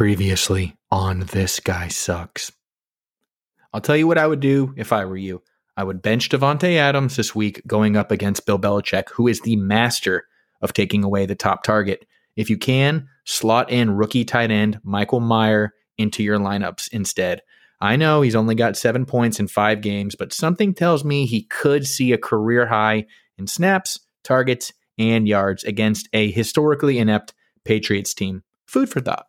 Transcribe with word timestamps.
Previously 0.00 0.78
on 0.90 1.20
This 1.20 1.60
Guy 1.60 1.88
Sucks. 1.88 2.50
I'll 3.74 3.82
tell 3.82 3.98
you 3.98 4.06
what 4.06 4.16
I 4.16 4.26
would 4.26 4.40
do 4.40 4.72
if 4.78 4.94
I 4.94 5.04
were 5.04 5.18
you. 5.18 5.42
I 5.76 5.84
would 5.84 6.00
bench 6.00 6.30
Davante 6.30 6.76
Adams 6.76 7.16
this 7.16 7.34
week 7.34 7.60
going 7.66 7.98
up 7.98 8.10
against 8.10 8.46
Bill 8.46 8.58
Belichick, 8.58 9.10
who 9.10 9.28
is 9.28 9.42
the 9.42 9.56
master 9.56 10.24
of 10.62 10.72
taking 10.72 11.04
away 11.04 11.26
the 11.26 11.34
top 11.34 11.64
target. 11.64 12.06
If 12.34 12.48
you 12.48 12.56
can, 12.56 13.08
slot 13.26 13.70
in 13.70 13.90
rookie 13.90 14.24
tight 14.24 14.50
end 14.50 14.80
Michael 14.82 15.20
Mayer 15.20 15.74
into 15.98 16.22
your 16.22 16.38
lineups 16.38 16.88
instead. 16.94 17.42
I 17.78 17.96
know 17.96 18.22
he's 18.22 18.34
only 18.34 18.54
got 18.54 18.78
seven 18.78 19.04
points 19.04 19.38
in 19.38 19.48
five 19.48 19.82
games, 19.82 20.14
but 20.14 20.32
something 20.32 20.72
tells 20.72 21.04
me 21.04 21.26
he 21.26 21.42
could 21.42 21.86
see 21.86 22.12
a 22.12 22.16
career 22.16 22.68
high 22.68 23.04
in 23.36 23.46
snaps, 23.46 24.00
targets, 24.24 24.72
and 24.96 25.28
yards 25.28 25.62
against 25.62 26.08
a 26.14 26.30
historically 26.30 26.98
inept 26.98 27.34
Patriots 27.66 28.14
team. 28.14 28.44
Food 28.64 28.88
for 28.88 29.00
thought. 29.02 29.26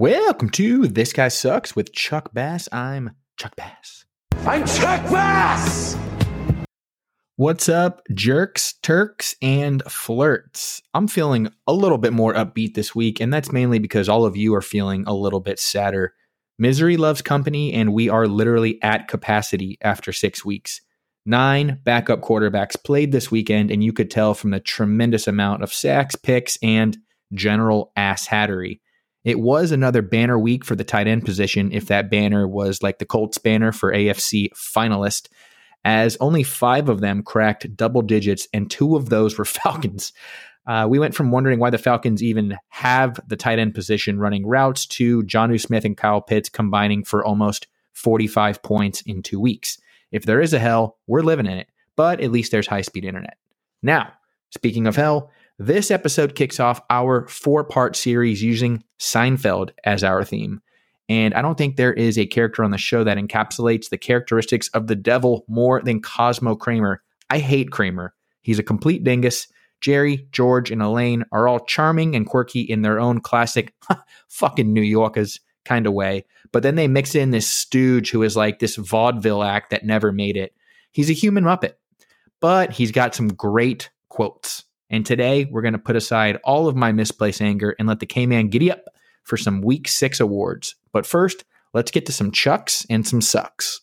Welcome 0.00 0.48
to 0.52 0.86
This 0.88 1.12
Guy 1.12 1.28
Sucks 1.28 1.76
with 1.76 1.92
Chuck 1.92 2.32
Bass. 2.32 2.70
I'm 2.72 3.16
Chuck 3.36 3.54
Bass. 3.54 4.06
I'm 4.46 4.64
Chuck 4.64 5.02
Bass! 5.10 5.94
What's 7.36 7.68
up, 7.68 8.00
jerks, 8.14 8.72
turks, 8.82 9.34
and 9.42 9.82
flirts? 9.82 10.80
I'm 10.94 11.06
feeling 11.06 11.52
a 11.66 11.74
little 11.74 11.98
bit 11.98 12.14
more 12.14 12.32
upbeat 12.32 12.72
this 12.72 12.94
week, 12.94 13.20
and 13.20 13.30
that's 13.30 13.52
mainly 13.52 13.78
because 13.78 14.08
all 14.08 14.24
of 14.24 14.38
you 14.38 14.54
are 14.54 14.62
feeling 14.62 15.04
a 15.06 15.12
little 15.12 15.38
bit 15.38 15.58
sadder. 15.58 16.14
Misery 16.58 16.96
loves 16.96 17.20
company, 17.20 17.74
and 17.74 17.92
we 17.92 18.08
are 18.08 18.26
literally 18.26 18.82
at 18.82 19.06
capacity 19.06 19.76
after 19.82 20.14
six 20.14 20.42
weeks. 20.42 20.80
Nine 21.26 21.78
backup 21.84 22.22
quarterbacks 22.22 22.82
played 22.82 23.12
this 23.12 23.30
weekend, 23.30 23.70
and 23.70 23.84
you 23.84 23.92
could 23.92 24.10
tell 24.10 24.32
from 24.32 24.48
the 24.48 24.60
tremendous 24.60 25.28
amount 25.28 25.62
of 25.62 25.74
sacks, 25.74 26.16
picks, 26.16 26.56
and 26.62 26.96
general 27.34 27.92
ass 27.96 28.26
hattery. 28.26 28.80
It 29.24 29.38
was 29.38 29.70
another 29.70 30.02
banner 30.02 30.38
week 30.38 30.64
for 30.64 30.74
the 30.74 30.84
tight 30.84 31.06
end 31.06 31.24
position, 31.24 31.72
if 31.72 31.86
that 31.86 32.10
banner 32.10 32.48
was 32.48 32.82
like 32.82 32.98
the 32.98 33.06
Colts 33.06 33.38
banner 33.38 33.72
for 33.72 33.92
AFC 33.92 34.48
finalist, 34.54 35.28
as 35.84 36.16
only 36.20 36.42
five 36.42 36.88
of 36.88 37.00
them 37.00 37.22
cracked 37.22 37.76
double 37.76 38.02
digits, 38.02 38.48
and 38.52 38.70
two 38.70 38.96
of 38.96 39.08
those 39.08 39.36
were 39.36 39.44
Falcons. 39.44 40.12
Uh, 40.66 40.86
we 40.88 40.98
went 40.98 41.14
from 41.14 41.30
wondering 41.30 41.58
why 41.58 41.70
the 41.70 41.78
Falcons 41.78 42.22
even 42.22 42.56
have 42.68 43.18
the 43.26 43.36
tight 43.36 43.58
end 43.58 43.74
position 43.74 44.18
running 44.18 44.46
routes 44.46 44.86
to 44.86 45.22
Jonnu 45.24 45.60
Smith 45.60 45.84
and 45.84 45.96
Kyle 45.96 46.20
Pitts 46.20 46.48
combining 46.48 47.02
for 47.02 47.24
almost 47.24 47.66
45 47.94 48.62
points 48.62 49.00
in 49.02 49.22
two 49.22 49.40
weeks. 49.40 49.78
If 50.12 50.24
there 50.24 50.40
is 50.40 50.52
a 50.52 50.58
hell, 50.58 50.98
we're 51.06 51.22
living 51.22 51.46
in 51.46 51.58
it, 51.58 51.68
but 51.96 52.20
at 52.20 52.32
least 52.32 52.52
there's 52.52 52.66
high 52.66 52.82
speed 52.82 53.04
internet. 53.04 53.36
Now, 53.82 54.12
speaking 54.50 54.86
of 54.86 54.96
hell, 54.96 55.30
this 55.60 55.90
episode 55.90 56.34
kicks 56.34 56.58
off 56.58 56.80
our 56.88 57.28
four 57.28 57.64
part 57.64 57.94
series 57.94 58.42
using 58.42 58.82
Seinfeld 58.98 59.72
as 59.84 60.02
our 60.02 60.24
theme. 60.24 60.62
And 61.10 61.34
I 61.34 61.42
don't 61.42 61.58
think 61.58 61.76
there 61.76 61.92
is 61.92 62.16
a 62.16 62.24
character 62.24 62.64
on 62.64 62.70
the 62.70 62.78
show 62.78 63.04
that 63.04 63.18
encapsulates 63.18 63.90
the 63.90 63.98
characteristics 63.98 64.68
of 64.68 64.86
the 64.86 64.96
devil 64.96 65.44
more 65.48 65.82
than 65.82 66.00
Cosmo 66.00 66.56
Kramer. 66.56 67.02
I 67.28 67.40
hate 67.40 67.72
Kramer. 67.72 68.14
He's 68.40 68.58
a 68.58 68.62
complete 68.62 69.04
dingus. 69.04 69.48
Jerry, 69.82 70.26
George, 70.32 70.70
and 70.70 70.80
Elaine 70.80 71.24
are 71.30 71.46
all 71.46 71.60
charming 71.60 72.16
and 72.16 72.26
quirky 72.26 72.62
in 72.62 72.80
their 72.80 72.98
own 72.98 73.20
classic 73.20 73.74
fucking 74.28 74.72
New 74.72 74.80
Yorkers 74.80 75.40
kind 75.66 75.86
of 75.86 75.92
way. 75.92 76.24
But 76.52 76.62
then 76.62 76.76
they 76.76 76.88
mix 76.88 77.14
in 77.14 77.32
this 77.32 77.46
stooge 77.46 78.10
who 78.10 78.22
is 78.22 78.34
like 78.34 78.60
this 78.60 78.76
vaudeville 78.76 79.42
act 79.42 79.70
that 79.70 79.84
never 79.84 80.10
made 80.10 80.38
it. 80.38 80.54
He's 80.90 81.10
a 81.10 81.14
human 81.14 81.44
Muppet, 81.44 81.74
but 82.40 82.72
he's 82.72 82.92
got 82.92 83.14
some 83.14 83.28
great 83.28 83.90
quotes. 84.08 84.64
And 84.90 85.06
today 85.06 85.46
we're 85.50 85.62
going 85.62 85.72
to 85.72 85.78
put 85.78 85.96
aside 85.96 86.38
all 86.44 86.66
of 86.66 86.76
my 86.76 86.92
misplaced 86.92 87.40
anger 87.40 87.74
and 87.78 87.86
let 87.86 88.00
the 88.00 88.06
K 88.06 88.26
Man 88.26 88.48
giddy 88.48 88.70
up 88.70 88.84
for 89.22 89.36
some 89.36 89.62
week 89.62 89.86
six 89.86 90.18
awards. 90.18 90.74
But 90.92 91.06
first, 91.06 91.44
let's 91.72 91.92
get 91.92 92.06
to 92.06 92.12
some 92.12 92.32
chucks 92.32 92.84
and 92.90 93.06
some 93.06 93.20
sucks. 93.20 93.82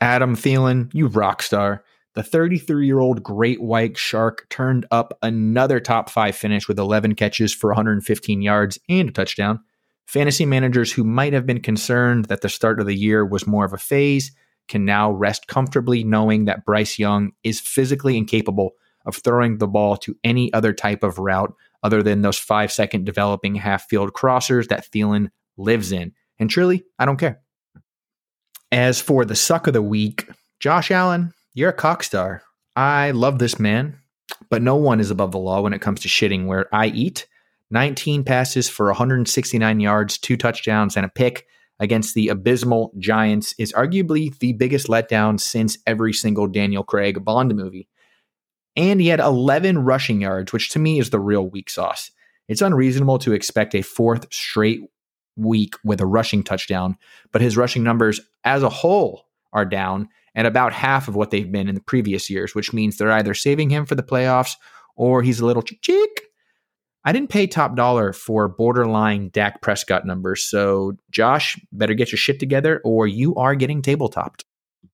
Adam 0.00 0.36
Thielen, 0.36 0.90
you 0.94 1.08
rock 1.08 1.42
star. 1.42 1.84
The 2.14 2.22
33 2.22 2.86
year 2.86 2.98
old 2.98 3.22
great 3.22 3.60
white 3.60 3.98
shark 3.98 4.46
turned 4.48 4.86
up 4.90 5.16
another 5.22 5.80
top 5.80 6.08
five 6.08 6.36
finish 6.36 6.66
with 6.68 6.78
11 6.78 7.14
catches 7.14 7.52
for 7.54 7.70
115 7.70 8.42
yards 8.42 8.78
and 8.88 9.08
a 9.08 9.12
touchdown. 9.12 9.60
Fantasy 10.06 10.44
managers 10.44 10.92
who 10.92 11.04
might 11.04 11.32
have 11.32 11.46
been 11.46 11.60
concerned 11.60 12.24
that 12.26 12.40
the 12.40 12.48
start 12.48 12.80
of 12.80 12.86
the 12.86 12.96
year 12.96 13.24
was 13.24 13.46
more 13.46 13.64
of 13.64 13.72
a 13.72 13.78
phase 13.78 14.32
can 14.66 14.84
now 14.84 15.10
rest 15.10 15.46
comfortably 15.46 16.02
knowing 16.02 16.46
that 16.46 16.64
Bryce 16.64 16.98
Young 16.98 17.32
is 17.44 17.60
physically 17.60 18.16
incapable 18.16 18.72
of 19.06 19.16
throwing 19.16 19.58
the 19.58 19.68
ball 19.68 19.96
to 19.98 20.16
any 20.24 20.52
other 20.52 20.72
type 20.72 21.02
of 21.02 21.18
route 21.18 21.54
other 21.82 22.02
than 22.02 22.22
those 22.22 22.38
five 22.38 22.70
second 22.72 23.04
developing 23.04 23.54
half 23.54 23.88
field 23.88 24.12
crossers 24.12 24.68
that 24.68 24.90
Thielen 24.90 25.30
lives 25.56 25.92
in. 25.92 26.12
And 26.38 26.50
truly, 26.50 26.84
I 26.98 27.06
don't 27.06 27.18
care. 27.18 27.40
As 28.72 29.00
for 29.00 29.24
the 29.24 29.34
suck 29.34 29.66
of 29.66 29.72
the 29.72 29.82
week, 29.82 30.28
Josh 30.60 30.90
Allen, 30.90 31.32
you're 31.54 31.70
a 31.70 31.76
cockstar. 31.76 32.40
I 32.76 33.10
love 33.10 33.38
this 33.38 33.58
man, 33.58 33.98
but 34.48 34.62
no 34.62 34.76
one 34.76 35.00
is 35.00 35.10
above 35.10 35.32
the 35.32 35.38
law 35.38 35.60
when 35.60 35.72
it 35.72 35.80
comes 35.80 36.00
to 36.00 36.08
shitting 36.08 36.46
where 36.46 36.72
I 36.74 36.86
eat. 36.86 37.26
19 37.70 38.24
passes 38.24 38.68
for 38.68 38.86
169 38.86 39.80
yards, 39.80 40.18
two 40.18 40.36
touchdowns, 40.36 40.96
and 40.96 41.06
a 41.06 41.08
pick 41.08 41.46
against 41.78 42.14
the 42.14 42.28
abysmal 42.28 42.92
Giants 42.98 43.54
is 43.58 43.72
arguably 43.72 44.36
the 44.38 44.52
biggest 44.52 44.86
letdown 44.86 45.40
since 45.40 45.78
every 45.86 46.12
single 46.12 46.46
Daniel 46.46 46.84
Craig 46.84 47.24
Bond 47.24 47.54
movie 47.54 47.88
and 48.76 49.00
he 49.00 49.08
had 49.08 49.20
11 49.20 49.78
rushing 49.80 50.20
yards, 50.20 50.52
which 50.52 50.70
to 50.70 50.78
me 50.78 50.98
is 50.98 51.10
the 51.10 51.20
real 51.20 51.48
weak 51.48 51.70
sauce. 51.70 52.10
It's 52.48 52.62
unreasonable 52.62 53.18
to 53.20 53.32
expect 53.32 53.74
a 53.74 53.82
fourth 53.82 54.32
straight 54.32 54.80
week 55.36 55.74
with 55.84 56.00
a 56.00 56.06
rushing 56.06 56.42
touchdown, 56.42 56.96
but 57.32 57.42
his 57.42 57.56
rushing 57.56 57.82
numbers 57.82 58.20
as 58.44 58.62
a 58.62 58.68
whole 58.68 59.26
are 59.52 59.64
down 59.64 60.08
at 60.34 60.46
about 60.46 60.72
half 60.72 61.08
of 61.08 61.16
what 61.16 61.30
they've 61.30 61.50
been 61.50 61.68
in 61.68 61.74
the 61.74 61.80
previous 61.80 62.30
years, 62.30 62.54
which 62.54 62.72
means 62.72 62.96
they're 62.96 63.12
either 63.12 63.34
saving 63.34 63.70
him 63.70 63.86
for 63.86 63.94
the 63.94 64.02
playoffs 64.02 64.54
or 64.96 65.22
he's 65.22 65.40
a 65.40 65.46
little 65.46 65.62
chick. 65.62 66.22
I 67.04 67.12
didn't 67.12 67.30
pay 67.30 67.46
top 67.46 67.76
dollar 67.76 68.12
for 68.12 68.46
borderline 68.48 69.30
Dak 69.32 69.62
Prescott 69.62 70.06
numbers, 70.06 70.44
so 70.44 70.92
Josh, 71.10 71.58
better 71.72 71.94
get 71.94 72.12
your 72.12 72.18
shit 72.18 72.38
together 72.38 72.80
or 72.84 73.06
you 73.06 73.34
are 73.36 73.54
getting 73.54 73.80
tabletopped. 73.80 74.44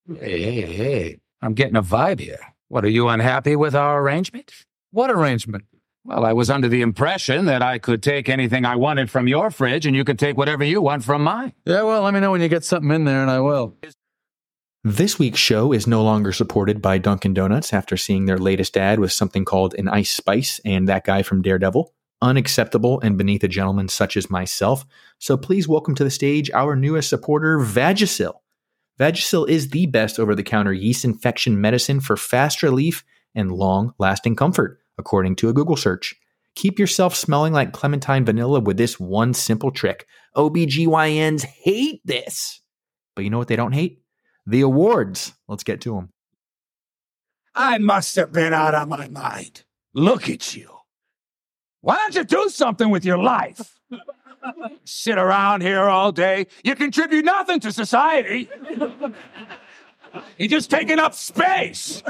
Hey, 0.08 0.42
hey, 0.42 0.72
hey. 0.72 1.20
I'm 1.42 1.54
getting 1.54 1.76
a 1.76 1.82
vibe 1.82 2.20
here. 2.20 2.38
What, 2.68 2.84
are 2.84 2.88
you 2.88 3.08
unhappy 3.08 3.54
with 3.54 3.76
our 3.76 4.00
arrangement? 4.00 4.52
What 4.90 5.10
arrangement? 5.10 5.64
Well, 6.04 6.24
I 6.24 6.32
was 6.32 6.50
under 6.50 6.68
the 6.68 6.82
impression 6.82 7.46
that 7.46 7.62
I 7.62 7.78
could 7.78 8.02
take 8.02 8.28
anything 8.28 8.64
I 8.64 8.74
wanted 8.74 9.08
from 9.08 9.28
your 9.28 9.50
fridge 9.50 9.86
and 9.86 9.94
you 9.94 10.04
could 10.04 10.18
take 10.18 10.36
whatever 10.36 10.64
you 10.64 10.82
want 10.82 11.04
from 11.04 11.22
mine. 11.22 11.52
Yeah, 11.64 11.82
well, 11.82 12.02
let 12.02 12.12
me 12.12 12.20
know 12.20 12.32
when 12.32 12.40
you 12.40 12.48
get 12.48 12.64
something 12.64 12.90
in 12.90 13.04
there 13.04 13.22
and 13.22 13.30
I 13.30 13.40
will. 13.40 13.76
This 14.82 15.18
week's 15.18 15.38
show 15.38 15.72
is 15.72 15.86
no 15.86 16.02
longer 16.02 16.32
supported 16.32 16.80
by 16.82 16.98
Dunkin' 16.98 17.34
Donuts 17.34 17.72
after 17.72 17.96
seeing 17.96 18.26
their 18.26 18.38
latest 18.38 18.76
ad 18.76 19.00
with 19.00 19.12
something 19.12 19.44
called 19.44 19.74
an 19.74 19.88
ice 19.88 20.10
spice 20.10 20.60
and 20.64 20.88
that 20.88 21.04
guy 21.04 21.22
from 21.22 21.42
Daredevil. 21.42 21.92
Unacceptable 22.22 23.00
and 23.00 23.18
beneath 23.18 23.44
a 23.44 23.48
gentleman 23.48 23.88
such 23.88 24.16
as 24.16 24.30
myself. 24.30 24.84
So 25.18 25.36
please 25.36 25.68
welcome 25.68 25.94
to 25.96 26.04
the 26.04 26.10
stage 26.10 26.50
our 26.52 26.74
newest 26.74 27.10
supporter, 27.10 27.58
Vagisil. 27.58 28.34
Vagisil 28.98 29.48
is 29.48 29.70
the 29.70 29.86
best 29.86 30.18
over 30.18 30.34
the 30.34 30.42
counter 30.42 30.72
yeast 30.72 31.04
infection 31.04 31.60
medicine 31.60 32.00
for 32.00 32.16
fast 32.16 32.62
relief 32.62 33.04
and 33.34 33.52
long 33.52 33.92
lasting 33.98 34.36
comfort, 34.36 34.80
according 34.96 35.36
to 35.36 35.48
a 35.48 35.52
Google 35.52 35.76
search. 35.76 36.14
Keep 36.54 36.78
yourself 36.78 37.14
smelling 37.14 37.52
like 37.52 37.74
clementine 37.74 38.24
vanilla 38.24 38.60
with 38.60 38.78
this 38.78 38.98
one 38.98 39.34
simple 39.34 39.70
trick. 39.70 40.06
OBGYNs 40.34 41.44
hate 41.44 42.00
this. 42.06 42.62
But 43.14 43.24
you 43.24 43.30
know 43.30 43.38
what 43.38 43.48
they 43.48 43.56
don't 43.56 43.72
hate? 43.72 44.00
The 44.46 44.62
awards. 44.62 45.34
Let's 45.48 45.64
get 45.64 45.82
to 45.82 45.94
them. 45.94 46.12
I 47.54 47.78
must 47.78 48.16
have 48.16 48.32
been 48.32 48.54
out 48.54 48.74
of 48.74 48.88
my 48.88 49.08
mind. 49.08 49.64
Look 49.92 50.30
at 50.30 50.56
you. 50.56 50.70
Why 51.82 51.96
don't 51.96 52.14
you 52.14 52.24
do 52.24 52.48
something 52.48 52.90
with 52.90 53.04
your 53.04 53.18
life? 53.18 53.78
Sit 54.84 55.18
around 55.18 55.62
here 55.62 55.84
all 55.84 56.12
day. 56.12 56.46
You 56.64 56.74
contribute 56.74 57.24
nothing 57.24 57.60
to 57.60 57.72
society. 57.72 58.48
You're 60.38 60.48
just 60.48 60.70
taking 60.70 60.98
up 60.98 61.14
space. 61.14 62.02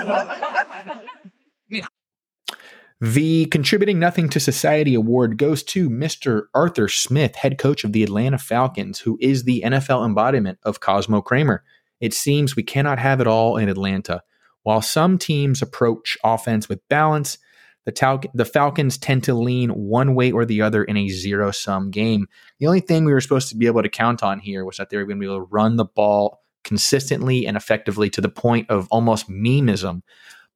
The 2.99 3.44
Contributing 3.46 3.99
Nothing 3.99 4.31
to 4.31 4.40
Society 4.40 4.94
award 4.94 5.37
goes 5.37 5.62
to 5.64 5.90
Mr. 5.90 6.44
Arthur 6.55 6.88
Smith, 6.88 7.34
head 7.34 7.58
coach 7.58 7.84
of 7.84 7.93
the 7.93 8.02
Atlanta 8.02 8.38
Falcons, 8.38 9.00
who 9.00 9.19
is 9.20 9.44
the 9.44 9.62
NFL 9.67 10.06
embodiment 10.06 10.58
of 10.62 10.81
Cosmo 10.81 11.20
Kramer. 11.20 11.62
It 12.00 12.14
seems 12.14 12.56
we 12.56 12.62
cannot 12.62 12.99
have 12.99 13.20
it 13.20 13.26
all 13.26 13.58
in 13.58 13.69
Atlanta. 13.69 14.23
While 14.62 14.81
some 14.81 15.19
teams 15.19 15.61
approach 15.61 16.17
offense 16.25 16.70
with 16.70 16.88
balance, 16.88 17.37
The, 17.86 17.92
Tal- 17.92 18.20
the 18.34 18.44
Falcons 18.44 18.98
tend 18.98 19.24
to 19.24 19.34
lean 19.34 19.70
one 19.70 20.14
way 20.14 20.32
or 20.32 20.44
the 20.44 20.60
other 20.60 20.84
in 20.84 20.96
a 20.96 21.08
zero 21.08 21.52
sum 21.52 21.90
game. 21.90 22.26
The 22.58 22.66
only 22.66 22.80
thing 22.80 23.04
we 23.04 23.12
were 23.12 23.20
supposed 23.20 23.48
to 23.50 23.56
be 23.56 23.66
able 23.66 23.82
to 23.82 23.88
count 23.88 24.22
on 24.22 24.40
here 24.40 24.64
was 24.64 24.76
that 24.76 24.90
they 24.90 24.96
were 24.96 25.04
going 25.04 25.18
to 25.18 25.20
be 25.20 25.32
able 25.32 25.46
to 25.46 25.50
run 25.50 25.76
the 25.76 25.84
ball 25.84 26.42
consistently 26.64 27.46
and 27.46 27.56
effectively 27.56 28.10
to 28.10 28.20
the 28.20 28.28
point 28.28 28.68
of 28.68 28.88
almost 28.90 29.30
memism. 29.30 30.02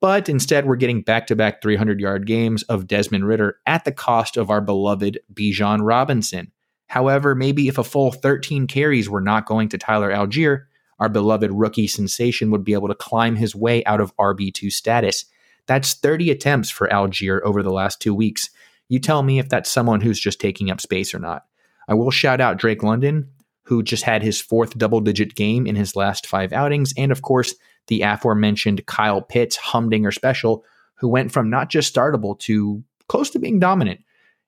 But 0.00 0.28
instead, 0.28 0.66
we're 0.66 0.76
getting 0.76 1.02
back 1.02 1.26
to 1.28 1.36
back 1.36 1.62
300 1.62 2.00
yard 2.00 2.26
games 2.26 2.62
of 2.64 2.86
Desmond 2.86 3.26
Ridder 3.26 3.58
at 3.66 3.84
the 3.84 3.92
cost 3.92 4.36
of 4.36 4.50
our 4.50 4.60
beloved 4.60 5.20
Bijan 5.32 5.80
Robinson. 5.82 6.50
However, 6.88 7.36
maybe 7.36 7.68
if 7.68 7.78
a 7.78 7.84
full 7.84 8.10
13 8.10 8.66
carries 8.66 9.08
were 9.08 9.20
not 9.20 9.46
going 9.46 9.68
to 9.68 9.78
Tyler 9.78 10.10
Allgeier, 10.10 10.64
our 10.98 11.08
beloved 11.08 11.52
rookie 11.52 11.86
sensation 11.86 12.50
would 12.50 12.64
be 12.64 12.72
able 12.72 12.88
to 12.88 12.94
climb 12.94 13.36
his 13.36 13.54
way 13.54 13.84
out 13.84 14.00
of 14.00 14.16
RB2 14.16 14.72
status. 14.72 15.26
That's 15.70 15.94
30 15.94 16.32
attempts 16.32 16.68
for 16.68 16.88
Allgeier 16.88 17.40
over 17.44 17.62
the 17.62 17.70
last 17.70 18.00
two 18.00 18.12
weeks. 18.12 18.50
You 18.88 18.98
tell 18.98 19.22
me 19.22 19.38
if 19.38 19.48
that's 19.48 19.70
someone 19.70 20.00
who's 20.00 20.18
just 20.18 20.40
taking 20.40 20.68
up 20.68 20.80
space 20.80 21.14
or 21.14 21.20
not. 21.20 21.44
I 21.86 21.94
will 21.94 22.10
shout 22.10 22.40
out 22.40 22.56
Drake 22.56 22.82
London, 22.82 23.30
who 23.66 23.84
just 23.84 24.02
had 24.02 24.20
his 24.20 24.40
fourth 24.40 24.76
double 24.76 24.98
digit 24.98 25.36
game 25.36 25.68
in 25.68 25.76
his 25.76 25.94
last 25.94 26.26
five 26.26 26.52
outings, 26.52 26.92
and 26.96 27.12
of 27.12 27.22
course, 27.22 27.54
the 27.86 28.02
aforementioned 28.02 28.84
Kyle 28.86 29.22
Pitts 29.22 29.54
humdinger 29.54 30.10
special, 30.10 30.64
who 30.96 31.06
went 31.06 31.30
from 31.30 31.50
not 31.50 31.70
just 31.70 31.94
startable 31.94 32.36
to 32.40 32.82
close 33.06 33.30
to 33.30 33.38
being 33.38 33.60
dominant. 33.60 34.00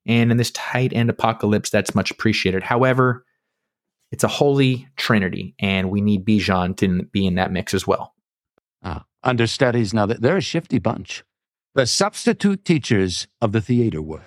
And 0.04 0.32
in 0.32 0.38
this 0.38 0.50
tight 0.50 0.92
end 0.92 1.08
apocalypse, 1.08 1.70
that's 1.70 1.94
much 1.94 2.10
appreciated. 2.10 2.64
However, 2.64 3.24
it's 4.10 4.24
a 4.24 4.28
holy 4.28 4.88
trinity, 4.96 5.54
and 5.60 5.88
we 5.88 6.00
need 6.00 6.26
Bijan 6.26 6.76
to 6.78 7.04
be 7.04 7.28
in 7.28 7.36
that 7.36 7.52
mix 7.52 7.74
as 7.74 7.86
well. 7.86 8.12
Ah, 8.82 9.04
understudies, 9.22 9.94
now 9.94 10.06
that 10.06 10.22
they're 10.22 10.36
a 10.36 10.42
shifty 10.42 10.78
bunch. 10.78 11.24
The 11.74 11.86
substitute 11.86 12.64
teachers 12.64 13.26
of 13.40 13.52
the 13.52 13.60
theater 13.60 14.02
world. 14.02 14.24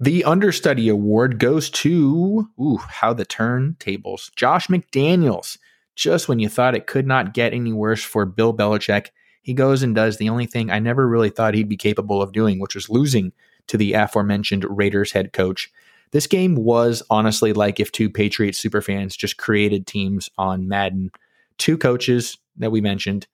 The 0.00 0.24
understudy 0.24 0.88
award 0.88 1.38
goes 1.38 1.70
to, 1.70 2.48
ooh, 2.60 2.76
how 2.76 3.12
the 3.12 3.26
turntables. 3.26 4.32
Josh 4.36 4.68
McDaniels. 4.68 5.58
Just 5.96 6.28
when 6.28 6.38
you 6.38 6.48
thought 6.48 6.76
it 6.76 6.86
could 6.86 7.06
not 7.06 7.34
get 7.34 7.52
any 7.52 7.72
worse 7.72 8.04
for 8.04 8.24
Bill 8.24 8.54
Belichick, 8.54 9.08
he 9.42 9.54
goes 9.54 9.82
and 9.82 9.94
does 9.94 10.18
the 10.18 10.28
only 10.28 10.46
thing 10.46 10.70
I 10.70 10.78
never 10.78 11.08
really 11.08 11.30
thought 11.30 11.54
he'd 11.54 11.68
be 11.68 11.76
capable 11.76 12.22
of 12.22 12.32
doing, 12.32 12.60
which 12.60 12.76
was 12.76 12.88
losing 12.88 13.32
to 13.66 13.76
the 13.76 13.94
aforementioned 13.94 14.64
Raiders 14.68 15.12
head 15.12 15.32
coach. 15.32 15.70
This 16.12 16.26
game 16.26 16.54
was 16.54 17.02
honestly 17.10 17.52
like 17.52 17.80
if 17.80 17.90
two 17.90 18.08
Patriots 18.08 18.62
superfans 18.62 19.16
just 19.16 19.36
created 19.36 19.86
teams 19.86 20.30
on 20.38 20.68
Madden. 20.68 21.10
Two 21.56 21.76
coaches 21.76 22.38
that 22.58 22.70
we 22.70 22.80
mentioned, 22.80 23.26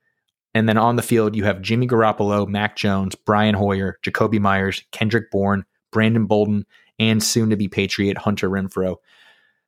and 0.55 0.69
then 0.69 0.79
on 0.79 0.97
the 0.97 1.03
field, 1.03 1.35
you 1.35 1.45
have 1.45 1.61
Jimmy 1.61 1.87
Garoppolo, 1.87 2.47
Mac 2.47 2.77
Jones, 2.77 3.15
Brian 3.15 3.55
Hoyer, 3.55 3.99
Jakobi 4.05 4.39
Meyers, 4.39 4.85
Kendrick 4.93 5.31
Bourne, 5.31 5.65
Brandon 5.91 6.27
Bolden, 6.27 6.65
and 6.99 7.23
soon 7.23 7.51
to 7.51 7.57
be 7.57 7.69
Patriot 7.69 8.17
Hunter 8.19 8.49
Renfrow. 8.49 8.97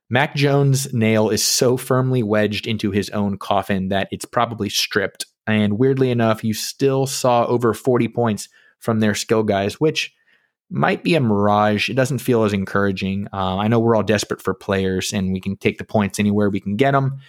Mac 0.09 0.35
Jones' 0.35 0.93
nail 0.93 1.29
is 1.29 1.43
so 1.43 1.75
firmly 1.75 2.23
wedged 2.23 2.65
into 2.65 2.91
his 2.91 3.09
own 3.09 3.37
coffin 3.37 3.89
that 3.89 4.07
it's 4.11 4.23
probably 4.23 4.69
stripped. 4.69 5.25
And 5.45 5.77
weirdly 5.77 6.11
enough, 6.11 6.43
you 6.43 6.53
still 6.53 7.05
saw 7.05 7.45
over 7.45 7.73
40 7.73 8.07
points 8.07 8.47
from 8.79 9.01
their 9.01 9.15
skill 9.15 9.43
guys, 9.43 9.81
which 9.81 10.13
might 10.69 11.03
be 11.03 11.15
a 11.15 11.19
mirage. 11.19 11.89
It 11.89 11.95
doesn't 11.95 12.19
feel 12.19 12.43
as 12.43 12.53
encouraging. 12.53 13.27
Uh, 13.33 13.57
I 13.57 13.67
know 13.67 13.79
we're 13.79 13.95
all 13.95 14.03
desperate 14.03 14.41
for 14.41 14.53
players 14.53 15.11
and 15.11 15.33
we 15.33 15.41
can 15.41 15.57
take 15.57 15.77
the 15.77 15.83
points 15.83 16.19
anywhere 16.19 16.49
we 16.49 16.59
can 16.59 16.77
get 16.77 16.91
them. 16.91 17.19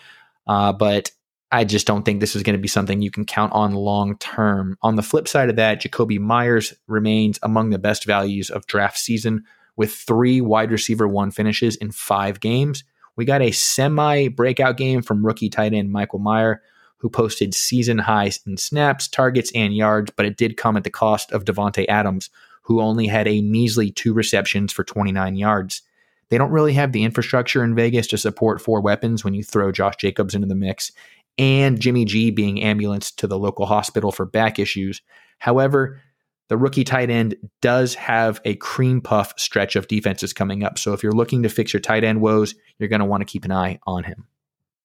Uh, 0.46 0.72
but 0.72 1.10
I 1.50 1.64
just 1.64 1.86
don't 1.86 2.04
think 2.04 2.20
this 2.20 2.36
is 2.36 2.42
going 2.42 2.56
to 2.56 2.62
be 2.62 2.68
something 2.68 3.00
you 3.00 3.10
can 3.10 3.24
count 3.24 3.52
on 3.52 3.72
long 3.72 4.18
term. 4.18 4.76
On 4.82 4.96
the 4.96 5.02
flip 5.02 5.26
side 5.26 5.48
of 5.48 5.56
that, 5.56 5.80
Jakobi 5.80 6.18
Meyers 6.18 6.74
remains 6.86 7.38
among 7.42 7.70
the 7.70 7.78
best 7.78 8.04
values 8.04 8.50
of 8.50 8.66
draft 8.66 8.98
season 8.98 9.44
with 9.76 9.92
three 9.92 10.40
wide 10.40 10.70
receiver 10.70 11.08
one 11.08 11.30
finishes 11.30 11.76
in 11.76 11.90
five 11.90 12.40
games. 12.40 12.84
We 13.16 13.24
got 13.24 13.42
a 13.42 13.50
semi 13.50 14.28
breakout 14.28 14.76
game 14.76 15.00
from 15.00 15.24
rookie 15.24 15.48
tight 15.48 15.72
end 15.72 15.90
Michael 15.90 16.18
Mayer, 16.18 16.62
who 16.98 17.08
posted 17.08 17.54
season 17.54 17.98
highs 17.98 18.40
in 18.46 18.58
snaps, 18.58 19.08
targets, 19.08 19.50
and 19.54 19.74
yards, 19.74 20.12
but 20.14 20.26
it 20.26 20.36
did 20.36 20.56
come 20.56 20.76
at 20.76 20.84
the 20.84 20.90
cost 20.90 21.32
of 21.32 21.44
Davante 21.44 21.86
Adams, 21.88 22.28
who 22.62 22.80
only 22.80 23.06
had 23.06 23.26
a 23.26 23.40
measly 23.40 23.90
two 23.90 24.12
receptions 24.12 24.72
for 24.72 24.84
29 24.84 25.36
yards. 25.36 25.82
They 26.28 26.36
don't 26.36 26.50
really 26.50 26.74
have 26.74 26.92
the 26.92 27.04
infrastructure 27.04 27.64
in 27.64 27.74
Vegas 27.74 28.06
to 28.08 28.18
support 28.18 28.60
four 28.60 28.80
weapons 28.80 29.24
when 29.24 29.32
you 29.32 29.42
throw 29.42 29.72
Josh 29.72 29.96
Jacobs 29.96 30.34
into 30.34 30.46
the 30.46 30.54
mix, 30.54 30.92
and 31.38 31.80
Jimmy 31.80 32.04
G 32.04 32.30
being 32.30 32.62
ambulanced 32.62 33.18
to 33.20 33.26
the 33.26 33.38
local 33.38 33.66
hospital 33.66 34.12
for 34.12 34.26
back 34.26 34.58
issues. 34.58 35.00
However, 35.38 36.00
the 36.48 36.56
rookie 36.56 36.84
tight 36.84 37.10
end 37.10 37.36
does 37.60 37.94
have 37.94 38.40
a 38.44 38.56
cream 38.56 39.00
puff 39.00 39.34
stretch 39.36 39.76
of 39.76 39.86
defenses 39.86 40.32
coming 40.32 40.64
up. 40.64 40.78
So 40.78 40.92
if 40.92 41.02
you're 41.02 41.12
looking 41.12 41.42
to 41.42 41.48
fix 41.48 41.72
your 41.72 41.80
tight 41.80 42.04
end 42.04 42.20
woes, 42.20 42.54
you're 42.78 42.88
going 42.88 43.00
to 43.00 43.06
want 43.06 43.20
to 43.20 43.26
keep 43.26 43.44
an 43.44 43.52
eye 43.52 43.78
on 43.86 44.04
him. 44.04 44.26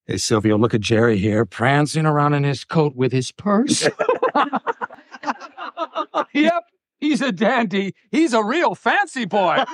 Hey, 0.06 0.18
Silvio, 0.18 0.58
look 0.58 0.74
at 0.74 0.82
Jerry 0.82 1.18
here, 1.18 1.46
prancing 1.46 2.06
around 2.06 2.34
in 2.34 2.44
his 2.44 2.66
coat 2.66 2.94
with 2.96 3.14
his 3.14 3.32
purse. 3.32 3.88
yep, 6.34 6.64
he's 7.00 7.22
a 7.22 7.32
dandy. 7.32 7.96
He's 8.12 8.34
a 8.34 8.44
real 8.44 8.76
fancy 8.76 9.26
boy. 9.26 9.64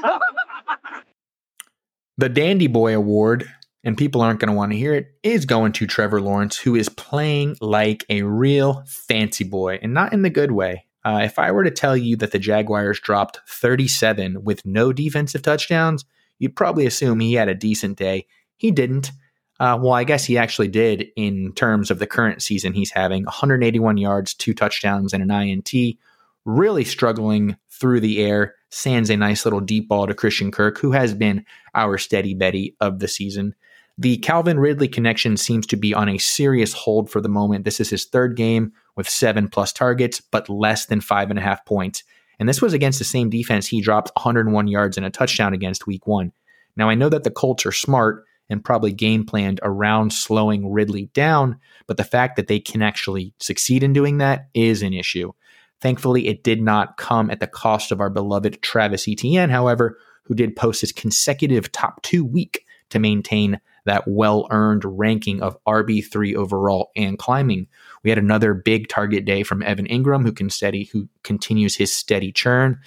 the 2.18 2.30
Dandy 2.30 2.68
Boy 2.68 2.96
Award 2.96 3.50
and 3.84 3.98
people 3.98 4.22
aren't 4.22 4.40
going 4.40 4.50
to 4.50 4.56
want 4.56 4.72
to 4.72 4.78
hear 4.78 4.94
it, 4.94 5.14
is 5.24 5.46
going 5.46 5.72
to 5.74 5.88
Trevor 5.88 6.22
Lawrence, 6.22 6.58
who 6.58 6.76
is 6.76 6.90
playing 6.90 7.56
like 7.62 8.06
a 8.10 8.24
real 8.24 8.84
fancy 8.86 9.44
boy 9.44 9.80
and 9.82 9.94
not 9.94 10.14
in 10.14 10.22
the 10.22 10.30
good 10.30 10.52
way. 10.52 10.86
Uh, 11.06 11.22
if 11.24 11.40
I 11.40 11.52
were 11.52 11.64
to 11.64 11.72
tell 11.72 11.96
you 11.96 12.18
that 12.18 12.32
the 12.32 12.40
Jaguars 12.40 13.00
dropped 13.00 13.40
37 13.48 14.44
with 14.44 14.66
no 14.66 14.92
defensive 14.92 15.42
touchdowns, 15.42 16.04
you'd 16.40 16.56
probably 16.56 16.86
assume 16.86 17.20
he 17.20 17.34
had 17.34 17.48
a 17.48 17.56
decent 17.56 17.98
day. 17.98 18.28
He 18.58 18.72
didn't. 18.72 19.12
Uh, 19.60 19.78
well, 19.82 19.94
I 19.94 20.04
guess 20.04 20.26
he 20.26 20.38
actually 20.38 20.70
did 20.70 21.08
in 21.16 21.54
terms 21.54 21.92
of 21.92 22.00
the 22.00 22.08
current 22.08 22.42
season 22.42 22.74
he's 22.74 22.92
having 22.92 23.24
181 23.24 23.98
yards, 23.98 24.34
two 24.34 24.54
touchdowns, 24.54 25.14
and 25.14 25.24
an 25.24 25.32
INT. 25.32 25.72
Really 26.46 26.86
struggling 26.86 27.58
through 27.70 28.00
the 28.02 28.24
air. 28.24 28.56
Sands 28.72 29.10
a 29.10 29.18
nice 29.18 29.46
little 29.46 29.60
deep 29.60 29.90
ball 29.90 30.08
to 30.08 30.14
Christian 30.14 30.52
Kirk, 30.52 30.78
who 30.78 30.92
has 30.92 31.14
been 31.14 31.46
our 31.74 31.98
steady 31.98 32.34
Betty 32.34 32.76
of 32.80 33.00
the 33.00 33.08
season. 33.08 33.56
The 34.02 34.16
Calvin 34.20 34.62
Ridley 34.62 34.88
connection 34.88 35.36
seems 35.36 35.68
to 35.68 35.76
be 35.76 35.94
on 35.94 36.08
a 36.08 36.18
serious 36.18 36.72
hold 36.72 37.10
for 37.10 37.20
the 37.20 37.28
moment. 37.28 37.66
This 37.66 37.82
is 37.82 37.90
his 37.90 38.06
third 38.06 38.38
game 38.38 38.72
with 38.96 39.10
seven 39.10 39.50
plus 39.50 39.74
targets, 39.74 40.22
but 40.22 40.48
less 40.48 40.86
than 40.86 41.02
five 41.02 41.30
and 41.30 41.38
a 41.38 41.42
half 41.42 41.66
points. 41.66 42.06
And 42.40 42.48
this 42.48 42.62
was 42.62 42.72
against 42.72 43.00
the 43.00 43.04
same 43.04 43.30
defense 43.30 43.68
he 43.68 43.82
dropped 43.82 44.12
101 44.16 44.70
yards 44.70 44.96
and 44.96 45.06
a 45.06 45.10
touchdown 45.10 45.54
against 45.54 45.86
week 45.86 46.08
one. 46.08 46.32
Now, 46.78 46.88
I 46.88 46.96
know 46.96 47.10
that 47.10 47.26
the 47.26 47.30
Colts 47.30 47.66
are 47.66 47.74
smart 47.74 48.24
and 48.50 48.64
probably 48.64 48.94
game 48.94 49.26
planned 49.26 49.60
around 49.64 50.14
slowing 50.14 50.72
Ridley 50.72 51.10
down, 51.14 51.60
but 51.86 51.98
the 51.98 52.06
fact 52.06 52.38
that 52.38 52.48
they 52.48 52.62
can 52.62 52.82
actually 52.82 53.34
succeed 53.42 53.84
in 53.84 53.92
doing 53.92 54.20
that 54.20 54.48
is 54.54 54.82
an 54.82 54.94
issue. 54.94 55.34
Thankfully, 55.82 56.30
it 56.30 56.42
did 56.42 56.62
not 56.62 56.96
come 56.96 57.30
at 57.30 57.42
the 57.42 57.48
cost 57.48 57.92
of 57.92 58.00
our 58.00 58.10
beloved 58.10 58.62
Travis 58.62 59.10
Etienne, 59.10 59.50
however, 59.50 59.98
who 60.24 60.36
did 60.36 60.56
post 60.56 60.80
his 60.80 60.94
consecutive 60.94 61.70
top 61.74 62.02
two 62.02 62.24
week 62.24 62.64
to 62.92 63.00
maintain 63.00 63.60
that 63.86 64.08
well 64.08 64.48
earned 64.52 64.84
ranking 64.86 65.42
of 65.42 65.58
RB3 65.66 66.36
overall 66.36 66.92
and 66.96 67.18
climbing. 67.18 67.68
We 68.04 68.10
had 68.10 68.20
another 68.20 68.54
big 68.54 68.88
target 68.88 69.26
day 69.26 69.44
from 69.44 69.64
Evan 69.64 69.88
Engram, 69.88 70.24
who 70.24 70.32
can 70.32 70.50
steady, 70.50 70.86
who 70.86 71.10
continues 71.24 71.76
his 71.76 71.96
steady 71.96 72.32
churn. 72.32 72.80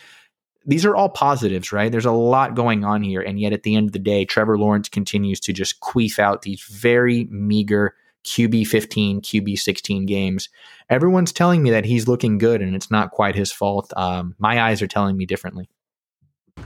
These 0.64 0.84
are 0.84 0.94
all 0.94 1.08
positives, 1.08 1.72
right? 1.72 1.90
There's 1.90 2.06
a 2.06 2.12
lot 2.12 2.54
going 2.54 2.84
on 2.84 3.02
here. 3.02 3.20
And 3.20 3.40
yet 3.40 3.52
at 3.52 3.64
the 3.64 3.74
end 3.74 3.88
of 3.88 3.92
the 3.92 3.98
day, 3.98 4.24
Trevor 4.24 4.56
Lawrence 4.56 4.88
continues 4.88 5.40
to 5.40 5.52
just 5.52 5.80
queef 5.80 6.18
out 6.18 6.42
these 6.42 6.62
very 6.62 7.24
meager 7.24 7.94
QB 8.24 8.68
15, 8.68 9.20
QB 9.20 9.58
16 9.58 10.06
games. 10.06 10.48
Everyone's 10.88 11.32
telling 11.32 11.62
me 11.62 11.70
that 11.70 11.84
he's 11.84 12.06
looking 12.06 12.38
good 12.38 12.62
and 12.62 12.76
it's 12.76 12.90
not 12.90 13.10
quite 13.10 13.34
his 13.34 13.50
fault. 13.50 13.92
Um, 13.96 14.36
my 14.38 14.62
eyes 14.62 14.80
are 14.82 14.86
telling 14.86 15.16
me 15.16 15.26
differently. 15.26 15.68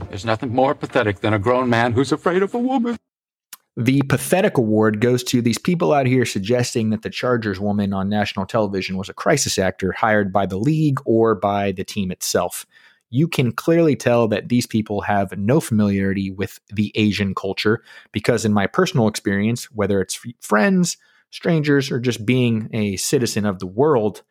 There's 0.09 0.25
nothing 0.25 0.53
more 0.53 0.75
pathetic 0.75 1.21
than 1.21 1.33
a 1.33 1.39
grown 1.39 1.69
man 1.69 1.93
who's 1.93 2.11
afraid 2.11 2.43
of 2.43 2.53
a 2.53 2.59
woman. 2.59 2.97
The 3.79 4.01
pathetic 4.09 4.57
award 4.57 5.01
goes 5.01 5.23
to 5.25 5.39
these 5.39 5.59
people 5.59 5.93
out 5.93 6.07
here 6.07 6.25
suggesting 6.25 6.89
that 6.89 7.03
the 7.03 7.11
Chargers 7.11 7.59
woman 7.59 7.93
on 7.93 8.09
national 8.09 8.47
television 8.47 8.97
was 8.97 9.07
a 9.07 9.13
crisis 9.13 9.59
actor 9.59 9.91
hired 9.91 10.33
by 10.33 10.47
the 10.47 10.57
league 10.57 10.99
or 11.05 11.35
by 11.35 11.73
the 11.73 11.83
team 11.83 12.09
itself. 12.11 12.65
You 13.11 13.27
can 13.27 13.51
clearly 13.51 13.95
tell 13.95 14.27
that 14.29 14.49
these 14.49 14.65
people 14.65 15.01
have 15.01 15.37
no 15.37 15.59
familiarity 15.59 16.31
with 16.31 16.59
the 16.73 16.91
Asian 16.95 17.35
culture 17.35 17.83
because, 18.11 18.45
in 18.45 18.51
my 18.51 18.65
personal 18.65 19.07
experience, 19.07 19.65
whether 19.65 20.01
it's 20.01 20.19
friends, 20.41 20.97
strangers, 21.29 21.91
or 21.91 21.99
just 21.99 22.25
being 22.25 22.69
a 22.73 22.97
citizen 22.97 23.45
of 23.45 23.59
the 23.59 23.67
world, 23.67 24.23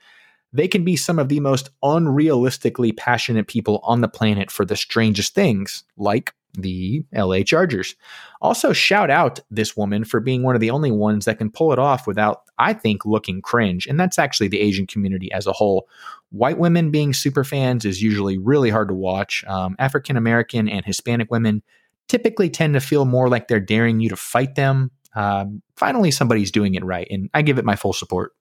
they 0.52 0.66
can 0.66 0.84
be 0.84 0.96
some 0.96 1.20
of 1.20 1.28
the 1.28 1.38
most 1.38 1.70
unrealistically 1.84 2.96
passionate 2.96 3.46
people 3.46 3.78
on 3.84 4.00
the 4.00 4.08
planet 4.08 4.50
for 4.50 4.64
the 4.64 4.76
strangest 4.76 5.36
things, 5.36 5.84
like 5.96 6.34
the 6.56 7.04
LA 7.14 7.42
Chargers. 7.42 7.94
Also, 8.40 8.72
shout 8.72 9.10
out 9.10 9.40
this 9.50 9.76
woman 9.76 10.04
for 10.04 10.20
being 10.20 10.42
one 10.42 10.54
of 10.54 10.60
the 10.60 10.70
only 10.70 10.90
ones 10.90 11.24
that 11.24 11.38
can 11.38 11.50
pull 11.50 11.72
it 11.72 11.78
off 11.78 12.06
without, 12.06 12.42
I 12.58 12.72
think, 12.72 13.04
looking 13.04 13.40
cringe. 13.42 13.86
And 13.86 13.98
that's 13.98 14.18
actually 14.18 14.48
the 14.48 14.60
Asian 14.60 14.86
community 14.86 15.30
as 15.32 15.46
a 15.46 15.52
whole. 15.52 15.88
White 16.30 16.58
women 16.58 16.90
being 16.90 17.12
super 17.12 17.44
fans 17.44 17.84
is 17.84 18.02
usually 18.02 18.38
really 18.38 18.70
hard 18.70 18.88
to 18.88 18.94
watch. 18.94 19.44
Um, 19.46 19.76
African 19.78 20.16
American 20.16 20.68
and 20.68 20.84
Hispanic 20.84 21.30
women 21.30 21.62
typically 22.08 22.50
tend 22.50 22.74
to 22.74 22.80
feel 22.80 23.04
more 23.04 23.28
like 23.28 23.48
they're 23.48 23.60
daring 23.60 24.00
you 24.00 24.08
to 24.08 24.16
fight 24.16 24.54
them. 24.54 24.90
Um, 25.14 25.62
finally, 25.76 26.10
somebody's 26.10 26.50
doing 26.50 26.74
it 26.74 26.84
right, 26.84 27.06
and 27.10 27.30
I 27.32 27.42
give 27.42 27.58
it 27.58 27.64
my 27.64 27.76
full 27.76 27.92
support. 27.92 28.32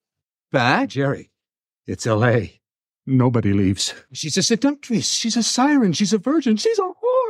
Back? 0.52 0.90
Jerry, 0.90 1.32
it's 1.88 2.06
L.A. 2.06 2.60
Nobody 3.08 3.54
leaves. 3.54 3.94
She's 4.14 4.38
a 4.38 4.44
seductress. 4.44 5.10
She's 5.10 5.38
a 5.38 5.44
siren. 5.44 5.94
She's 5.94 6.14
a 6.14 6.18
virgin. 6.18 6.58
She's 6.58 6.80
a 6.80 6.82
whore. 6.82 7.25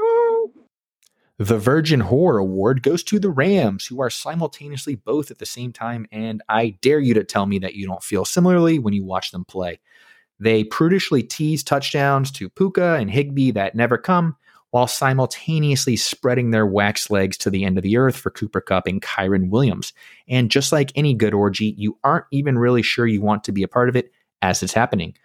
The 1.38 1.58
Virgin 1.58 2.02
Whore 2.02 2.40
Award 2.40 2.82
goes 2.82 3.04
to 3.04 3.20
the 3.20 3.30
Rams, 3.30 3.86
who 3.86 4.02
are 4.02 4.10
simultaneously 4.10 4.96
both 4.96 5.32
at 5.32 5.38
the 5.38 5.46
same 5.46 5.74
time, 5.74 6.08
and 6.10 6.42
I 6.48 6.78
dare 6.82 7.00
you 7.00 7.14
to 7.16 7.26
tell 7.26 7.46
me 7.46 7.60
that 7.60 7.76
you 7.76 7.86
don't 7.86 8.02
feel 8.02 8.24
similarly 8.24 8.80
when 8.80 8.94
you 8.94 9.04
watch 9.04 9.32
them 9.32 9.44
play. 9.44 9.82
They 10.40 10.64
prudishly 10.64 11.24
tease 11.24 11.62
touchdowns 11.62 12.32
to 12.34 12.50
Puka 12.50 12.96
and 12.96 13.12
Higbee 13.12 13.52
that 13.52 13.76
never 13.76 13.98
come, 13.98 14.38
while 14.72 14.88
simultaneously 14.88 15.98
spreading 15.98 16.52
their 16.52 16.66
wax 16.66 17.10
legs 17.10 17.38
to 17.40 17.50
the 17.50 17.66
end 17.66 17.78
of 17.78 17.84
the 17.84 17.98
earth 17.98 18.16
for 18.16 18.30
Cooper 18.30 18.62
Kupp 18.62 18.88
and 18.88 19.02
Kyren 19.02 19.50
Williams. 19.50 19.92
And 20.30 20.50
just 20.50 20.72
like 20.72 20.94
any 20.96 21.14
good 21.14 21.34
orgy, 21.34 21.76
you 21.78 21.98
aren't 22.06 22.26
even 22.32 22.58
really 22.58 22.82
sure 22.82 23.08
you 23.08 23.22
want 23.22 23.44
to 23.44 23.52
be 23.52 23.64
a 23.64 23.68
part 23.68 23.90
of 23.90 23.98
it 23.98 24.12
as 24.42 24.64
it's 24.64 24.74
happening. 24.74 25.16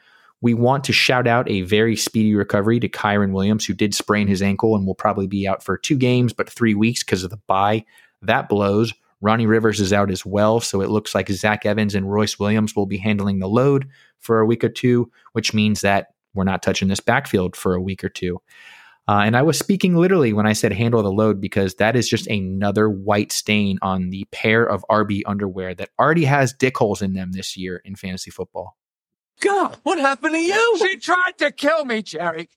We 0.43 0.55
want 0.55 0.85
to 0.85 0.93
shout 0.93 1.27
out 1.27 1.51
a 1.51 1.63
very 1.63 1.97
speedy 1.97 2.35
recovery 2.35 2.81
to 2.81 2.89
Kyren 2.89 3.33
Williams, 3.33 3.67
who 3.67 3.75
did 3.75 3.95
sprain 3.95 4.27
his 4.27 4.43
ankle 4.43 4.75
and 4.75 4.87
will 4.87 4.95
probably 4.95 5.27
be 5.27 5.47
out 5.47 5.63
for 5.63 5.77
two 5.77 5.97
games, 5.97 6.33
but 6.33 6.49
three 6.49 6.75
weeks 6.75 7.03
because 7.03 7.23
of 7.25 7.31
the 7.31 7.41
bye. 7.47 7.85
That 8.23 8.49
blows. 8.49 8.93
Ronnie 9.21 9.47
Rivers 9.47 9.81
is 9.81 9.93
out 9.93 10.11
as 10.11 10.25
well, 10.25 10.61
so 10.61 10.81
it 10.81 10.89
looks 10.89 11.15
like 11.15 11.29
Zach 11.29 11.67
Evans 11.67 11.95
and 11.95 12.11
Royce 12.11 12.39
Williams 12.39 12.75
will 12.75 12.87
be 12.87 12.97
handling 12.97 13.39
the 13.39 13.49
load 13.49 13.87
for 14.19 14.41
a 14.41 14.47
week 14.47 14.65
or 14.65 14.71
two, 14.71 15.11
which 15.33 15.53
means 15.53 15.83
that 15.83 16.09
we're 16.33 16.45
not 16.45 16.63
touching 16.63 16.89
this 16.89 17.01
backfield 17.01 17.55
for 17.55 17.75
a 17.75 17.83
week 17.83 18.03
or 18.03 18.09
two. 18.09 18.41
Uh, 19.09 19.23
and 19.25 19.37
I 19.37 19.43
was 19.43 19.59
speaking 19.59 19.97
literally 19.97 20.33
when 20.33 20.47
I 20.47 20.53
said 20.53 20.73
handle 20.73 21.03
the 21.03 21.11
load 21.11 21.41
because 21.41 21.75
that 21.75 21.97
is 21.97 22.09
just 22.09 22.29
another 22.29 22.89
white 22.89 23.33
stain 23.33 23.79
on 23.83 24.11
the 24.11 24.27
pair 24.31 24.65
of 24.65 24.85
RB 24.91 25.23
underwear 25.27 25.75
that 25.75 25.91
already 25.99 26.25
has 26.25 26.53
dick 26.53 26.79
holes 26.79 27.03
in 27.03 27.15
them 27.15 27.33
this 27.33 27.57
year 27.57 27.83
in 27.85 27.97
fantasy 27.97 28.31
football. 28.31 28.77
God, 29.41 29.79
what 29.83 29.99
happened 29.99 30.35
to 30.35 30.41
you? 30.41 30.79
She 30.79 30.97
tried 30.99 31.39
to 31.39 31.51
kill 31.51 31.85
me, 31.85 32.03
Jerry. 32.03 32.49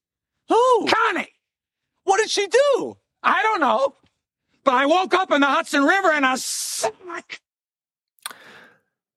Who? 0.49 0.87
Connie! 0.87 1.29
What 2.03 2.17
did 2.17 2.29
she 2.29 2.47
do? 2.47 2.97
I 3.23 3.41
don't 3.41 3.61
know. 3.61 3.95
But 4.63 4.75
I 4.75 4.85
woke 4.85 5.13
up 5.13 5.31
in 5.31 5.41
the 5.41 5.47
Hudson 5.47 5.83
River 5.83 6.11
in 6.13 6.23
a 6.23 6.37
sack. 6.37 7.41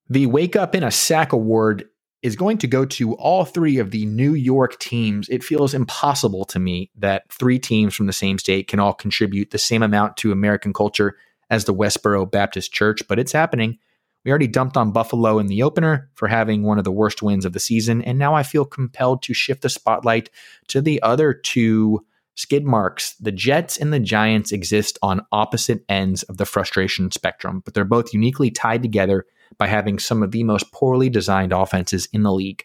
The 0.09 0.27
Wake 0.27 0.55
Up 0.57 0.75
in 0.75 0.85
a 0.85 0.91
Sack 0.91 1.33
Award 1.33 1.89
is 2.23 2.37
going 2.37 2.59
to 2.59 2.67
go 2.67 2.85
to 2.85 3.15
all 3.15 3.45
three 3.45 3.79
of 3.79 3.91
the 3.91 4.07
New 4.07 4.35
York 4.35 4.79
teams. 4.79 5.29
It 5.29 5.45
feels 5.45 5.75
impossible 5.75 6.45
to 6.47 6.59
me 6.59 6.91
that 6.97 7.25
three 7.31 7.59
teams 7.59 7.95
from 7.95 8.07
the 8.07 8.13
same 8.13 8.39
state 8.39 8.69
can 8.69 8.81
all 8.81 8.95
contribute 8.95 9.51
the 9.51 9.59
same 9.59 9.83
amount 9.83 10.17
to 10.19 10.33
American 10.33 10.73
culture 10.73 11.17
as 11.51 11.65
the 11.65 11.75
Westboro 11.75 12.29
Baptist 12.31 12.73
Church, 12.73 13.03
but 13.09 13.19
it's 13.19 13.33
happening. 13.33 13.79
We 14.27 14.33
already 14.33 14.49
dumped 14.49 14.77
on 14.77 14.91
Buffalo 14.91 15.39
in 15.39 15.47
the 15.47 15.63
opener 15.63 16.11
for 16.15 16.27
having 16.27 16.65
one 16.65 16.79
of 16.79 16.85
the 16.85 16.91
worst 16.91 17.23
wins 17.23 17.45
of 17.45 17.53
the 17.53 17.61
season, 17.61 18.03
and 18.03 18.19
now 18.19 18.35
I 18.35 18.43
feel 18.43 18.65
compelled 18.65 19.23
to 19.23 19.33
shift 19.33 19.63
the 19.63 19.69
spotlight 19.69 20.31
to 20.67 20.83
the 20.83 21.01
other 21.01 21.33
two 21.33 22.05
skid 22.35 22.65
marks. 22.65 23.15
The 23.21 23.31
Jets 23.31 23.79
and 23.79 23.93
the 23.93 24.01
Giants 24.01 24.51
exist 24.51 24.99
on 25.01 25.25
opposite 25.31 25.85
ends 25.89 26.25
of 26.25 26.39
the 26.39 26.45
frustration 26.45 27.13
spectrum, 27.13 27.63
but 27.65 27.75
they're 27.75 27.85
both 27.85 28.13
uniquely 28.13 28.51
tied 28.51 28.83
together 28.83 29.27
by 29.59 29.69
having 29.69 30.01
some 30.01 30.25
of 30.25 30.33
the 30.33 30.43
most 30.43 30.73
poorly 30.73 31.09
designed 31.09 31.53
offenses 31.53 32.09
in 32.13 32.25
the 32.25 32.33
league. 32.33 32.65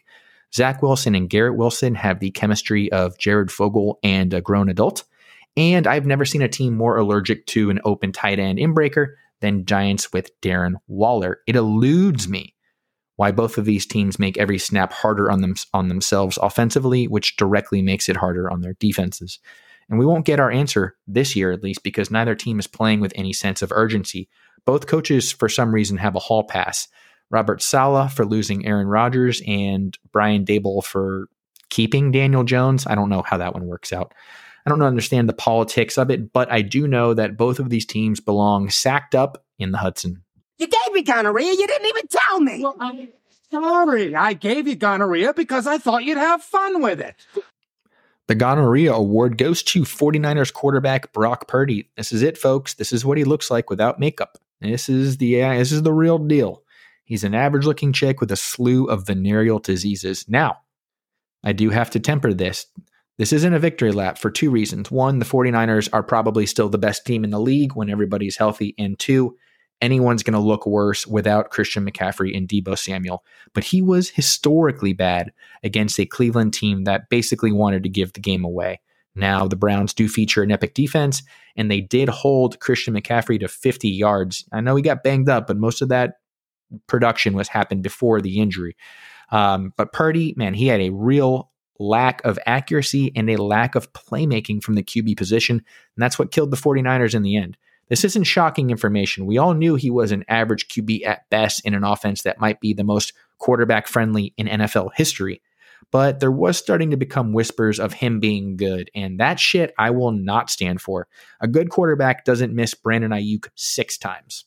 Zach 0.52 0.82
Wilson 0.82 1.14
and 1.14 1.30
Garrett 1.30 1.56
Wilson 1.56 1.94
have 1.94 2.18
the 2.18 2.32
chemistry 2.32 2.90
of 2.90 3.18
Jared 3.18 3.52
Fogle 3.52 4.00
and 4.02 4.34
a 4.34 4.40
grown 4.40 4.68
adult. 4.68 5.04
And 5.56 5.86
I've 5.86 6.06
never 6.06 6.24
seen 6.24 6.42
a 6.42 6.48
team 6.48 6.74
more 6.74 6.96
allergic 6.96 7.46
to 7.48 7.70
an 7.70 7.78
open 7.84 8.10
tight 8.10 8.40
end 8.40 8.58
inbreaker 8.58 9.14
than 9.42 9.66
Giants 9.66 10.12
with 10.12 10.30
Darren 10.40 10.76
Waller. 10.88 11.40
It 11.46 11.56
eludes 11.56 12.26
me 12.28 12.54
why 13.16 13.30
both 13.30 13.58
of 13.58 13.66
these 13.66 13.84
teams 13.84 14.18
make 14.18 14.38
every 14.38 14.58
snap 14.58 14.92
harder 14.92 15.30
on 15.30 15.42
them 15.42 15.54
on 15.74 15.88
themselves 15.88 16.38
offensively, 16.40 17.06
which 17.06 17.36
directly 17.36 17.82
makes 17.82 18.08
it 18.08 18.16
harder 18.16 18.50
on 18.50 18.62
their 18.62 18.74
defenses. 18.80 19.38
And 19.90 19.98
we 19.98 20.06
won't 20.06 20.24
get 20.24 20.40
our 20.40 20.50
answer 20.50 20.96
this 21.06 21.36
year, 21.36 21.52
at 21.52 21.62
least, 21.62 21.82
because 21.82 22.10
neither 22.10 22.34
team 22.34 22.58
is 22.58 22.66
playing 22.66 23.00
with 23.00 23.12
any 23.14 23.34
sense 23.34 23.60
of 23.60 23.70
urgency. 23.72 24.28
Both 24.64 24.86
coaches, 24.86 25.30
for 25.30 25.48
some 25.48 25.74
reason, 25.74 25.98
have 25.98 26.16
a 26.16 26.20
hall 26.20 26.44
pass. 26.44 26.88
Robert 27.30 27.60
Saleh 27.60 28.10
for 28.10 28.24
losing 28.24 28.66
Aaron 28.66 28.86
Rodgers 28.86 29.42
and 29.46 29.96
Brian 30.12 30.44
Daboll 30.44 30.82
for 30.82 31.28
keeping 31.68 32.12
Daniel 32.12 32.44
Jones. 32.44 32.86
I 32.86 32.94
don't 32.94 33.08
know 33.08 33.22
how 33.22 33.38
that 33.38 33.54
one 33.54 33.66
works 33.66 33.92
out. 33.92 34.14
I 34.64 34.70
don't 34.70 34.82
understand 34.82 35.28
the 35.28 35.34
politics 35.34 35.98
of 35.98 36.10
it, 36.10 36.32
but 36.32 36.50
I 36.50 36.62
do 36.62 36.86
know 36.86 37.14
that 37.14 37.36
both 37.36 37.58
of 37.58 37.70
these 37.70 37.86
teams 37.86 38.20
belong 38.20 38.70
sacked 38.70 39.14
up 39.14 39.44
in 39.58 39.72
the 39.72 39.78
Hudson. 39.78 40.22
You 40.58 40.68
gave 40.68 40.94
me 40.94 41.02
gonorrhea. 41.02 41.52
You 41.52 41.66
didn't 41.66 41.88
even 41.88 42.06
tell 42.08 42.40
me. 42.40 42.62
Well, 42.62 42.76
I'm 42.78 43.08
sorry. 43.50 44.14
I 44.14 44.34
gave 44.34 44.68
you 44.68 44.76
gonorrhea 44.76 45.34
because 45.34 45.66
I 45.66 45.78
thought 45.78 46.04
you'd 46.04 46.18
have 46.18 46.42
fun 46.42 46.80
with 46.82 47.00
it. 47.00 47.16
The 48.28 48.36
Gonorrhea 48.36 48.92
Award 48.92 49.36
goes 49.36 49.62
to 49.64 49.82
49ers 49.82 50.52
quarterback 50.52 51.12
Brock 51.12 51.48
Purdy. 51.48 51.90
This 51.96 52.12
is 52.12 52.22
it, 52.22 52.38
folks. 52.38 52.74
This 52.74 52.92
is 52.92 53.04
what 53.04 53.18
he 53.18 53.24
looks 53.24 53.50
like 53.50 53.68
without 53.68 53.98
makeup. 53.98 54.38
This 54.60 54.88
is 54.88 55.16
the 55.16 55.42
uh, 55.42 55.58
this 55.58 55.72
is 55.72 55.82
the 55.82 55.92
real 55.92 56.18
deal. 56.18 56.62
He's 57.04 57.24
an 57.24 57.34
average-looking 57.34 57.92
chick 57.92 58.20
with 58.20 58.30
a 58.30 58.36
slew 58.36 58.86
of 58.86 59.06
venereal 59.06 59.58
diseases. 59.58 60.24
Now, 60.28 60.58
I 61.42 61.52
do 61.52 61.70
have 61.70 61.90
to 61.90 62.00
temper 62.00 62.32
this. 62.32 62.66
This 63.22 63.32
isn't 63.32 63.54
a 63.54 63.60
victory 63.60 63.92
lap 63.92 64.18
for 64.18 64.32
two 64.32 64.50
reasons. 64.50 64.90
One, 64.90 65.20
the 65.20 65.24
49ers 65.24 65.88
are 65.92 66.02
probably 66.02 66.44
still 66.44 66.68
the 66.68 66.76
best 66.76 67.06
team 67.06 67.22
in 67.22 67.30
the 67.30 67.38
league 67.38 67.76
when 67.76 67.88
everybody's 67.88 68.36
healthy. 68.36 68.74
And 68.78 68.98
two, 68.98 69.36
anyone's 69.80 70.24
going 70.24 70.34
to 70.34 70.40
look 70.40 70.66
worse 70.66 71.06
without 71.06 71.50
Christian 71.50 71.88
McCaffrey 71.88 72.36
and 72.36 72.48
Deebo 72.48 72.76
Samuel. 72.76 73.22
But 73.54 73.62
he 73.62 73.80
was 73.80 74.08
historically 74.08 74.92
bad 74.92 75.32
against 75.62 76.00
a 76.00 76.04
Cleveland 76.04 76.52
team 76.52 76.82
that 76.82 77.10
basically 77.10 77.52
wanted 77.52 77.84
to 77.84 77.88
give 77.88 78.12
the 78.12 78.18
game 78.18 78.44
away. 78.44 78.80
Now, 79.14 79.46
the 79.46 79.54
Browns 79.54 79.94
do 79.94 80.08
feature 80.08 80.42
an 80.42 80.50
epic 80.50 80.74
defense, 80.74 81.22
and 81.54 81.70
they 81.70 81.80
did 81.80 82.08
hold 82.08 82.58
Christian 82.58 82.92
McCaffrey 82.92 83.38
to 83.38 83.46
50 83.46 83.88
yards. 83.88 84.44
I 84.50 84.60
know 84.62 84.74
he 84.74 84.82
got 84.82 85.04
banged 85.04 85.28
up, 85.28 85.46
but 85.46 85.56
most 85.56 85.80
of 85.80 85.90
that 85.90 86.14
production 86.88 87.34
was 87.34 87.46
happened 87.46 87.84
before 87.84 88.20
the 88.20 88.40
injury. 88.40 88.74
Um, 89.30 89.72
but 89.76 89.92
Purdy, 89.92 90.34
man, 90.36 90.54
he 90.54 90.66
had 90.66 90.80
a 90.80 90.90
real 90.90 91.51
lack 91.82 92.24
of 92.24 92.38
accuracy 92.46 93.12
and 93.14 93.28
a 93.28 93.42
lack 93.42 93.74
of 93.74 93.92
playmaking 93.92 94.62
from 94.62 94.74
the 94.74 94.82
QB 94.82 95.16
position. 95.16 95.56
And 95.56 96.02
that's 96.02 96.18
what 96.18 96.32
killed 96.32 96.50
the 96.50 96.56
49ers 96.56 97.14
in 97.14 97.22
the 97.22 97.36
end. 97.36 97.56
This 97.88 98.04
isn't 98.04 98.24
shocking 98.24 98.70
information. 98.70 99.26
We 99.26 99.38
all 99.38 99.54
knew 99.54 99.74
he 99.74 99.90
was 99.90 100.12
an 100.12 100.24
average 100.28 100.68
QB 100.68 101.06
at 101.06 101.28
best 101.28 101.64
in 101.66 101.74
an 101.74 101.84
offense 101.84 102.22
that 102.22 102.40
might 102.40 102.60
be 102.60 102.72
the 102.72 102.84
most 102.84 103.12
quarterback 103.38 103.86
friendly 103.86 104.32
in 104.38 104.46
NFL 104.46 104.90
history. 104.94 105.42
But 105.90 106.20
there 106.20 106.32
was 106.32 106.56
starting 106.56 106.90
to 106.92 106.96
become 106.96 107.34
whispers 107.34 107.78
of 107.78 107.92
him 107.92 108.18
being 108.18 108.56
good, 108.56 108.90
and 108.94 109.20
that 109.20 109.38
shit 109.38 109.74
I 109.78 109.90
will 109.90 110.12
not 110.12 110.48
stand 110.48 110.80
for. 110.80 111.06
A 111.40 111.48
good 111.48 111.68
quarterback 111.68 112.24
doesn't 112.24 112.54
miss 112.54 112.72
Brandon 112.72 113.10
Aiyuk 113.10 113.48
six 113.56 113.98
times. 113.98 114.46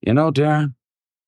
You 0.00 0.14
know, 0.14 0.32
Darren, 0.32 0.74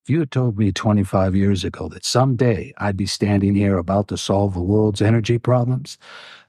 if 0.08 0.12
you 0.12 0.20
had 0.20 0.30
told 0.30 0.56
me 0.56 0.72
25 0.72 1.36
years 1.36 1.64
ago 1.64 1.86
that 1.90 2.02
someday 2.02 2.72
I'd 2.78 2.96
be 2.96 3.04
standing 3.04 3.54
here 3.54 3.76
about 3.76 4.08
to 4.08 4.16
solve 4.16 4.54
the 4.54 4.62
world's 4.62 5.02
energy 5.02 5.36
problems, 5.36 5.98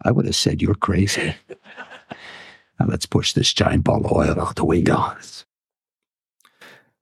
I 0.05 0.11
would 0.11 0.25
have 0.27 0.37
said 0.37 0.61
you're 0.61 0.75
crazy. 0.75 1.35
now 2.79 2.85
let's 2.87 3.05
push 3.05 3.33
this 3.33 3.51
giant 3.51 3.83
ball 3.83 4.05
of 4.05 4.13
oil 4.13 4.39
out 4.39 4.55
the 4.55 4.63
window. 4.63 5.13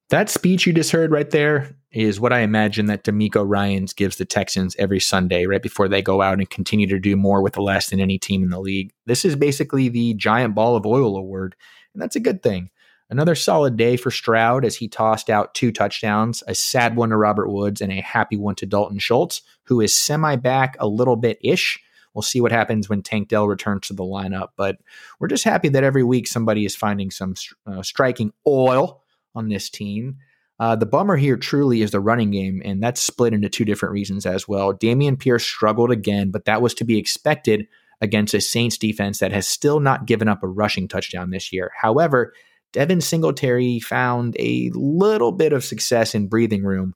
That 0.10 0.32
speech 0.32 0.66
you 0.66 0.74
just 0.74 0.90
heard 0.90 1.12
right 1.12 1.30
there 1.30 1.76
is 1.92 2.20
what 2.20 2.34
I 2.34 2.40
imagine 2.40 2.88
that 2.88 3.04
DeMeco 3.04 3.48
Ryans 3.48 3.94
gives 3.94 4.16
the 4.16 4.26
Texans 4.26 4.76
every 4.80 5.00
Sunday 5.00 5.46
right 5.46 5.62
before 5.62 5.88
they 5.88 6.02
go 6.02 6.24
out 6.24 6.40
and 6.40 6.50
continue 6.50 6.88
to 6.88 7.00
do 7.00 7.16
more 7.16 7.44
with 7.44 7.58
less 7.58 7.92
than 7.92 8.00
any 8.00 8.18
team 8.18 8.42
in 8.42 8.50
the 8.50 8.60
league. 8.60 8.92
This 9.06 9.26
is 9.26 9.36
basically 9.36 9.90
the 9.90 10.16
giant 10.16 10.56
ball 10.56 10.76
of 10.76 10.88
oil 10.88 11.18
award, 11.18 11.56
and 11.94 12.02
that's 12.02 12.16
a 12.16 12.20
good 12.20 12.42
thing. 12.42 12.72
Another 13.10 13.36
solid 13.36 13.78
day 13.78 13.96
for 13.96 14.12
Stroud 14.12 14.66
as 14.66 14.76
he 14.76 14.90
tossed 14.90 15.30
out 15.30 15.54
two 15.54 15.72
touchdowns, 15.72 16.44
a 16.48 16.54
sad 16.54 16.98
one 16.98 17.10
to 17.10 17.18
Robert 17.18 17.50
Woods 17.50 17.80
and 17.80 17.92
a 17.92 18.02
happy 18.02 18.36
one 18.36 18.56
to 18.56 18.66
Dalton 18.66 19.00
Schultz, 19.00 19.42
who 19.64 19.80
is 19.80 19.98
semi 19.98 20.36
back 20.36 20.76
a 20.80 20.88
little 20.88 21.16
bit 21.16 21.38
ish. 21.42 21.80
We'll 22.14 22.22
see 22.22 22.42
what 22.42 22.52
happens 22.52 22.90
when 22.90 23.04
Tank 23.04 23.30
Dell 23.30 23.48
returns 23.48 23.88
to 23.88 23.94
the 23.94 24.04
lineup, 24.04 24.50
but 24.58 24.78
we're 25.20 25.28
just 25.28 25.44
happy 25.44 25.70
that 25.70 25.84
every 25.84 26.04
week 26.04 26.28
somebody 26.28 26.66
is 26.66 26.76
finding 26.76 27.12
some 27.12 27.36
uh, 27.66 27.82
striking 27.82 28.34
oil 28.46 29.04
on 29.36 29.48
this 29.50 29.70
team. 29.70 30.18
Uh, 30.60 30.76
the 30.76 30.88
bummer 30.88 31.16
here 31.16 31.38
truly 31.38 31.84
is 31.84 31.92
the 31.92 32.00
running 32.00 32.32
game, 32.32 32.62
and 32.66 32.82
that's 32.82 33.00
split 33.00 33.34
into 33.34 33.48
two 33.48 33.64
different 33.64 33.94
reasons 33.94 34.26
as 34.26 34.48
well. 34.48 34.74
Dameon 34.74 35.20
Pierce 35.20 35.46
struggled 35.46 35.92
again, 35.92 36.32
but 36.32 36.46
that 36.46 36.62
was 36.62 36.74
to 36.74 36.84
be 36.84 36.98
expected 36.98 37.68
against 38.02 38.34
a 38.34 38.42
Saints 38.42 38.78
defense 38.78 39.20
that 39.20 39.32
has 39.32 39.48
still 39.48 39.80
not 39.80 40.08
given 40.08 40.28
up 40.28 40.44
a 40.44 40.48
rushing 40.48 40.88
touchdown 40.88 41.30
this 41.30 41.54
year. 41.54 41.72
However, 41.80 42.34
Devin 42.74 43.02
Singletary 43.02 43.80
found 43.80 44.36
a 44.40 44.70
little 44.74 45.32
bit 45.32 45.54
of 45.54 45.64
success 45.64 46.14
in 46.14 46.28
breathing 46.28 46.64
room. 46.64 46.94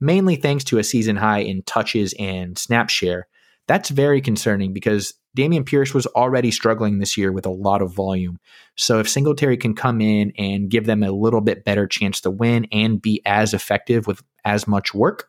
mainly 0.00 0.36
thanks 0.36 0.64
to 0.64 0.78
a 0.78 0.84
season 0.84 1.16
high 1.16 1.40
in 1.40 1.62
touches 1.62 2.14
and 2.18 2.58
snap 2.58 2.90
share. 2.90 3.26
That's 3.66 3.88
very 3.88 4.20
concerning 4.20 4.72
because 4.72 5.14
Dameon 5.36 5.66
Pierce 5.66 5.92
was 5.92 6.06
already 6.08 6.50
struggling 6.50 6.98
this 6.98 7.16
year 7.16 7.32
with 7.32 7.46
a 7.46 7.50
lot 7.50 7.82
of 7.82 7.92
volume. 7.92 8.38
So 8.76 9.00
if 9.00 9.08
Singletary 9.08 9.56
can 9.56 9.74
come 9.74 10.00
in 10.00 10.32
and 10.38 10.70
give 10.70 10.86
them 10.86 11.02
a 11.02 11.10
little 11.10 11.40
bit 11.40 11.64
better 11.64 11.86
chance 11.86 12.20
to 12.22 12.30
win 12.30 12.66
and 12.70 13.02
be 13.02 13.22
as 13.26 13.54
effective 13.54 14.06
with 14.06 14.22
as 14.44 14.68
much 14.68 14.94
work, 14.94 15.28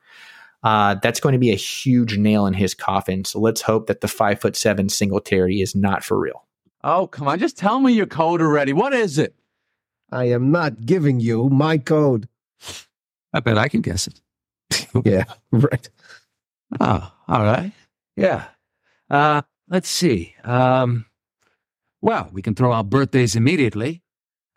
uh, 0.63 0.95
that's 1.01 1.19
going 1.19 1.33
to 1.33 1.39
be 1.39 1.51
a 1.51 1.55
huge 1.55 2.17
nail 2.17 2.45
in 2.45 2.53
his 2.53 2.73
coffin. 2.73 3.25
So 3.25 3.39
let's 3.39 3.61
hope 3.61 3.87
that 3.87 4.01
the 4.01 4.07
five 4.07 4.39
foot 4.39 4.55
seven 4.55 4.89
Singletary 4.89 5.61
is 5.61 5.75
not 5.75 6.03
for 6.03 6.19
real. 6.19 6.45
Oh, 6.83 7.07
come 7.07 7.27
on. 7.27 7.39
Just 7.39 7.57
tell 7.57 7.79
me 7.79 7.93
your 7.93 8.05
code 8.05 8.41
already. 8.41 8.73
What 8.73 8.93
is 8.93 9.17
it? 9.17 9.35
I 10.11 10.25
am 10.25 10.51
not 10.51 10.85
giving 10.85 11.19
you 11.19 11.49
my 11.49 11.77
code. 11.77 12.27
I 13.33 13.39
bet 13.39 13.57
I 13.57 13.67
can 13.67 13.81
guess 13.81 14.07
it. 14.07 14.21
Yeah, 15.05 15.25
right. 15.51 15.89
Oh, 16.79 17.11
all 17.27 17.43
right. 17.43 17.71
Yeah. 18.15 18.45
Uh, 19.09 19.43
let's 19.69 19.89
see. 19.89 20.35
Um, 20.43 21.05
well, 22.01 22.29
we 22.31 22.41
can 22.41 22.55
throw 22.55 22.73
out 22.73 22.89
birthdays 22.89 23.35
immediately. 23.35 24.01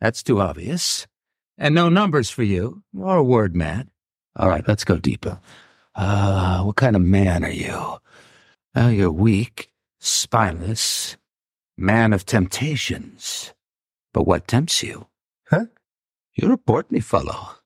That's 0.01 0.23
too 0.23 0.41
obvious. 0.41 1.07
And 1.59 1.75
no 1.75 1.89
numbers 1.89 2.31
for 2.31 2.43
you, 2.43 2.83
or 2.99 3.17
a 3.19 3.23
word, 3.25 3.55
Matt. 3.55 3.89
All 4.37 4.49
right, 4.49 4.67
let's 4.67 4.85
go 4.85 4.97
deeper. 4.99 5.39
Uh, 5.95 6.63
what 6.63 6.77
kind 6.77 6.97
of 6.97 7.03
man 7.03 7.45
are 7.45 7.51
you? 7.51 7.99
Well, 8.75 8.91
you're 8.93 9.11
weak, 9.13 9.71
spineless, 10.01 11.17
man 11.77 12.13
of 12.13 12.25
temptations. 12.25 13.53
But 14.15 14.27
what 14.27 14.49
tempts 14.49 14.83
you? 14.83 15.07
Huh? 15.51 15.67
You're 16.35 16.53
a 16.53 16.59
portly 16.59 17.01
fellow. 17.01 17.57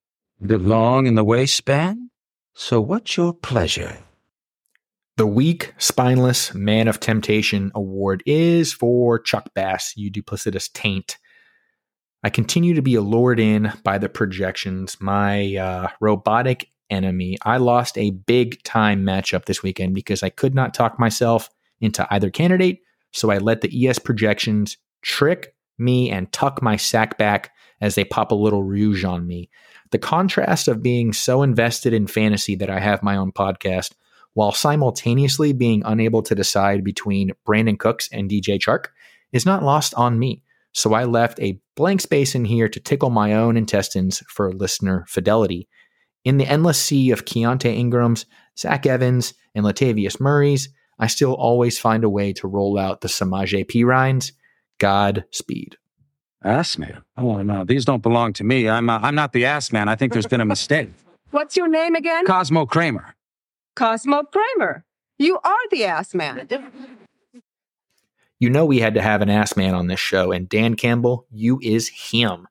Live 0.40 0.66
long 0.66 1.06
in 1.06 1.14
the 1.14 1.24
waistband? 1.24 2.10
So 2.54 2.80
what's 2.80 3.16
your 3.16 3.34
pleasure? 3.34 3.98
The 5.16 5.26
Weak, 5.26 5.74
Spineless 5.78 6.54
Man 6.54 6.88
of 6.88 6.98
Temptation 6.98 7.70
award 7.74 8.22
is 8.26 8.72
for 8.72 9.18
Chuck 9.18 9.50
Bass, 9.54 9.92
you 9.96 10.10
duplicitous 10.10 10.72
taint. 10.72 11.18
I 12.24 12.30
continue 12.30 12.74
to 12.74 12.82
be 12.82 12.94
allured 12.94 13.38
in 13.38 13.72
by 13.84 13.98
the 13.98 14.08
projections. 14.08 14.96
My 15.00 15.54
uh, 15.56 15.88
robotic 16.00 16.70
enemy. 16.90 17.36
I 17.42 17.58
lost 17.58 17.98
a 17.98 18.10
big 18.10 18.62
time 18.62 19.04
matchup 19.04 19.44
this 19.44 19.62
weekend 19.62 19.94
because 19.94 20.22
I 20.22 20.30
could 20.30 20.54
not 20.54 20.74
talk 20.74 20.98
myself 20.98 21.50
into 21.80 22.06
either 22.10 22.30
candidate. 22.30 22.80
So 23.12 23.30
I 23.30 23.38
let 23.38 23.60
the 23.60 23.88
ES 23.88 23.98
projections 23.98 24.76
trick 25.02 25.53
me 25.78 26.10
and 26.10 26.32
tuck 26.32 26.62
my 26.62 26.76
sack 26.76 27.18
back 27.18 27.52
as 27.80 27.94
they 27.94 28.04
pop 28.04 28.32
a 28.32 28.36
little 28.36 28.62
rouge 28.62 29.04
on 29.04 29.26
me. 29.26 29.50
The 29.90 29.98
contrast 29.98 30.68
of 30.68 30.82
being 30.82 31.12
so 31.12 31.42
invested 31.42 31.92
in 31.92 32.06
fantasy 32.06 32.56
that 32.56 32.70
I 32.70 32.80
have 32.80 33.02
my 33.02 33.16
own 33.16 33.32
podcast 33.32 33.92
while 34.34 34.52
simultaneously 34.52 35.52
being 35.52 35.82
unable 35.84 36.22
to 36.22 36.34
decide 36.34 36.84
between 36.84 37.32
Brandin 37.46 37.78
Cooks 37.78 38.08
and 38.12 38.28
DJ 38.28 38.58
Chark 38.58 38.86
is 39.32 39.46
not 39.46 39.62
lost 39.62 39.94
on 39.94 40.18
me. 40.18 40.42
So 40.72 40.92
I 40.92 41.04
left 41.04 41.38
a 41.40 41.60
blank 41.76 42.00
space 42.00 42.34
in 42.34 42.44
here 42.44 42.68
to 42.68 42.80
tickle 42.80 43.10
my 43.10 43.34
own 43.34 43.56
intestines 43.56 44.22
for 44.28 44.52
listener 44.52 45.04
fidelity. 45.08 45.68
In 46.24 46.38
the 46.38 46.46
endless 46.46 46.80
sea 46.80 47.12
of 47.12 47.24
Keaontay 47.24 47.78
Ingrams, 47.78 48.26
Zach 48.58 48.86
Evans, 48.86 49.34
and 49.54 49.64
Latavius 49.64 50.20
Murray's, 50.20 50.68
I 50.98 51.06
still 51.06 51.34
always 51.34 51.78
find 51.78 52.02
a 52.02 52.08
way 52.08 52.32
to 52.34 52.48
roll 52.48 52.78
out 52.78 53.00
the 53.00 53.08
Samaje 53.08 53.66
Perines. 53.66 54.32
Godspeed. 54.78 55.76
Ass 56.42 56.76
man. 56.76 57.02
Oh 57.16 57.42
no, 57.42 57.64
these 57.64 57.84
don't 57.84 58.02
belong 58.02 58.34
to 58.34 58.44
me. 58.44 58.68
I'm 58.68 58.90
uh, 58.90 58.98
I'm 59.02 59.14
not 59.14 59.32
the 59.32 59.46
ass 59.46 59.72
man. 59.72 59.88
I 59.88 59.96
think 59.96 60.12
there's 60.12 60.26
been 60.26 60.42
a 60.42 60.46
mistake. 60.46 60.90
What's 61.30 61.56
your 61.56 61.68
name 61.68 61.94
again? 61.94 62.26
Cosmo 62.26 62.66
Kramer. 62.66 63.16
Cosmo 63.74 64.22
Kramer. 64.24 64.84
You 65.18 65.38
are 65.42 65.68
the 65.70 65.84
ass 65.84 66.14
man. 66.14 66.48
You 68.38 68.50
know 68.50 68.66
we 68.66 68.78
had 68.78 68.94
to 68.94 69.02
have 69.02 69.22
an 69.22 69.30
ass 69.30 69.56
man 69.56 69.74
on 69.74 69.86
this 69.86 70.00
show, 70.00 70.30
and 70.30 70.48
Dan 70.48 70.74
Campbell, 70.74 71.26
you 71.30 71.58
is 71.62 71.88
him. 71.88 72.46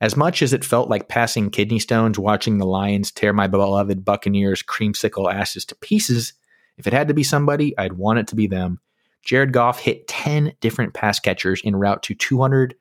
As 0.00 0.16
much 0.16 0.42
as 0.42 0.52
it 0.52 0.64
felt 0.64 0.88
like 0.88 1.08
passing 1.08 1.50
kidney 1.50 1.78
stones 1.78 2.18
watching 2.18 2.58
the 2.58 2.66
Lions 2.66 3.10
tear 3.10 3.32
my 3.32 3.46
beloved 3.46 4.04
Buccaneers 4.04 4.62
creamsicle 4.62 5.32
asses 5.32 5.64
to 5.66 5.74
pieces, 5.76 6.32
if 6.76 6.86
it 6.86 6.92
had 6.92 7.08
to 7.08 7.14
be 7.14 7.22
somebody, 7.22 7.76
I'd 7.78 7.94
want 7.94 8.18
it 8.18 8.26
to 8.28 8.36
be 8.36 8.46
them. 8.46 8.80
Jared 9.24 9.52
Goff 9.52 9.80
hit 9.80 10.08
10 10.08 10.54
different 10.60 10.94
pass 10.94 11.20
catchers 11.20 11.62
en 11.64 11.76
route 11.76 12.02
to 12.04 12.14
200, 12.14 12.74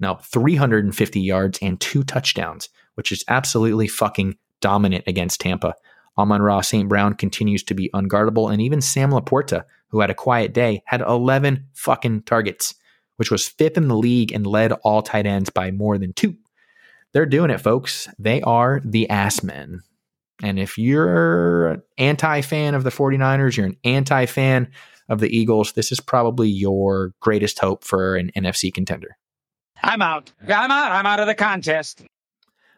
no, 0.00 0.16
350 0.22 1.20
yards 1.20 1.58
and 1.62 1.80
two 1.80 2.02
touchdowns, 2.02 2.68
which 2.94 3.12
is 3.12 3.24
absolutely 3.28 3.88
fucking 3.88 4.36
dominant 4.60 5.04
against 5.06 5.40
Tampa. 5.40 5.74
Amon-Ra 6.18 6.60
St. 6.60 6.88
Brown 6.88 7.14
continues 7.14 7.62
to 7.64 7.74
be 7.74 7.90
unguardable, 7.94 8.52
and 8.52 8.60
even 8.60 8.80
Sam 8.80 9.10
LaPorta, 9.10 9.64
who 9.88 10.00
had 10.00 10.10
a 10.10 10.14
quiet 10.14 10.52
day, 10.52 10.82
had 10.86 11.00
11 11.00 11.66
fucking 11.74 12.22
targets, 12.22 12.74
which 13.16 13.30
was 13.30 13.48
fifth 13.48 13.76
in 13.76 13.88
the 13.88 13.96
league 13.96 14.32
and 14.32 14.46
led 14.46 14.72
all 14.72 15.02
tight 15.02 15.26
ends 15.26 15.50
by 15.50 15.70
more 15.70 15.98
than 15.98 16.12
two. 16.12 16.36
They're 17.12 17.26
doing 17.26 17.50
it, 17.50 17.60
folks. 17.60 18.08
They 18.18 18.40
are 18.42 18.80
the 18.84 19.08
ass 19.08 19.42
men. 19.42 19.82
And 20.42 20.58
if 20.58 20.76
you're 20.76 21.68
an 21.68 21.82
anti 21.98 22.40
fan 22.40 22.74
of 22.74 22.84
the 22.84 22.90
49ers, 22.90 23.56
you're 23.56 23.66
an 23.66 23.76
anti 23.84 24.26
fan 24.26 24.70
of 25.08 25.20
the 25.20 25.36
Eagles, 25.36 25.72
this 25.72 25.92
is 25.92 26.00
probably 26.00 26.48
your 26.48 27.12
greatest 27.20 27.58
hope 27.58 27.84
for 27.84 28.16
an 28.16 28.30
NFC 28.36 28.72
contender. 28.72 29.16
I'm 29.82 30.02
out. 30.02 30.32
I'm 30.42 30.70
out. 30.70 30.92
I'm 30.92 31.06
out 31.06 31.20
of 31.20 31.26
the 31.26 31.34
contest. 31.34 32.04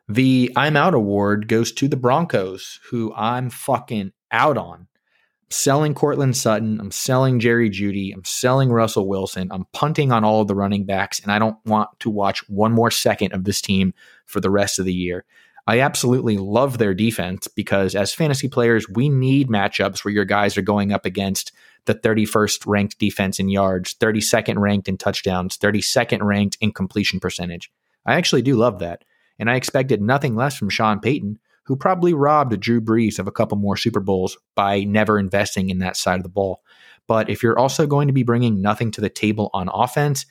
The 0.08 0.52
I'm 0.56 0.76
out 0.76 0.94
award 0.94 1.48
goes 1.48 1.72
to 1.72 1.88
the 1.88 1.96
Broncos, 1.96 2.80
who 2.90 3.12
I'm 3.14 3.50
fucking 3.50 4.12
out 4.30 4.58
on. 4.58 4.80
I'm 4.80 5.50
selling 5.50 5.94
Courtland 5.94 6.36
Sutton. 6.36 6.80
I'm 6.80 6.90
selling 6.90 7.40
Jerry 7.40 7.70
Jeudy. 7.70 8.12
I'm 8.12 8.24
selling 8.24 8.70
Russell 8.70 9.08
Wilson. 9.08 9.48
I'm 9.50 9.66
punting 9.72 10.12
on 10.12 10.24
all 10.24 10.42
of 10.42 10.48
the 10.48 10.54
running 10.54 10.84
backs, 10.84 11.20
and 11.20 11.30
I 11.30 11.38
don't 11.38 11.56
want 11.64 11.88
to 12.00 12.10
watch 12.10 12.46
one 12.48 12.72
more 12.72 12.90
second 12.90 13.32
of 13.32 13.44
this 13.44 13.60
team 13.60 13.94
for 14.26 14.40
the 14.40 14.50
rest 14.50 14.78
of 14.78 14.84
the 14.84 14.94
year. 14.94 15.24
I 15.66 15.80
absolutely 15.80 16.36
love 16.36 16.76
their 16.76 16.92
defense 16.92 17.48
because 17.48 17.94
as 17.94 18.12
fantasy 18.12 18.48
players, 18.48 18.86
we 18.88 19.08
need 19.08 19.48
matchups 19.48 20.04
where 20.04 20.12
your 20.12 20.26
guys 20.26 20.58
are 20.58 20.62
going 20.62 20.92
up 20.92 21.06
against 21.06 21.52
the 21.86 21.94
31st 21.94 22.66
ranked 22.66 22.98
defense 22.98 23.38
in 23.38 23.48
yards, 23.48 23.94
32nd 23.94 24.58
ranked 24.58 24.88
in 24.88 24.98
touchdowns, 24.98 25.56
32nd 25.56 26.22
ranked 26.22 26.58
in 26.60 26.72
completion 26.72 27.18
percentage. 27.18 27.70
I 28.04 28.14
actually 28.14 28.42
do 28.42 28.56
love 28.56 28.78
that. 28.80 29.04
And 29.38 29.50
I 29.50 29.56
expected 29.56 30.00
nothing 30.00 30.36
less 30.36 30.56
from 30.56 30.68
Sean 30.68 31.00
Payton, 31.00 31.38
who 31.64 31.76
probably 31.76 32.12
robbed 32.12 32.58
Drew 32.60 32.80
Brees 32.80 33.18
of 33.18 33.26
a 33.26 33.32
couple 33.32 33.56
more 33.56 33.76
Super 33.76 34.00
Bowls 34.00 34.36
by 34.54 34.84
never 34.84 35.18
investing 35.18 35.70
in 35.70 35.78
that 35.78 35.96
side 35.96 36.18
of 36.18 36.22
the 36.22 36.28
ball. 36.28 36.62
But 37.06 37.28
if 37.28 37.42
you're 37.42 37.58
also 37.58 37.86
going 37.86 38.06
to 38.08 38.14
be 38.14 38.22
bringing 38.22 38.62
nothing 38.62 38.90
to 38.92 39.00
the 39.00 39.08
table 39.08 39.50
on 39.52 39.70
offense, 39.72 40.26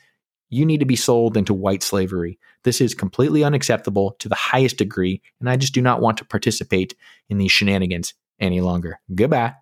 you 0.48 0.64
need 0.64 0.80
to 0.80 0.86
be 0.86 0.96
sold 0.96 1.36
into 1.36 1.54
white 1.54 1.82
slavery. 1.82 2.38
This 2.64 2.80
is 2.80 2.94
completely 2.94 3.44
unacceptable 3.44 4.16
to 4.18 4.28
the 4.28 4.34
highest 4.34 4.78
degree, 4.78 5.20
and 5.38 5.48
I 5.48 5.56
just 5.56 5.74
do 5.74 5.82
not 5.82 6.00
want 6.00 6.18
to 6.18 6.24
participate 6.24 6.94
in 7.28 7.38
these 7.38 7.52
shenanigans 7.52 8.14
any 8.40 8.60
longer. 8.60 9.00
Goodbye. 9.14 9.54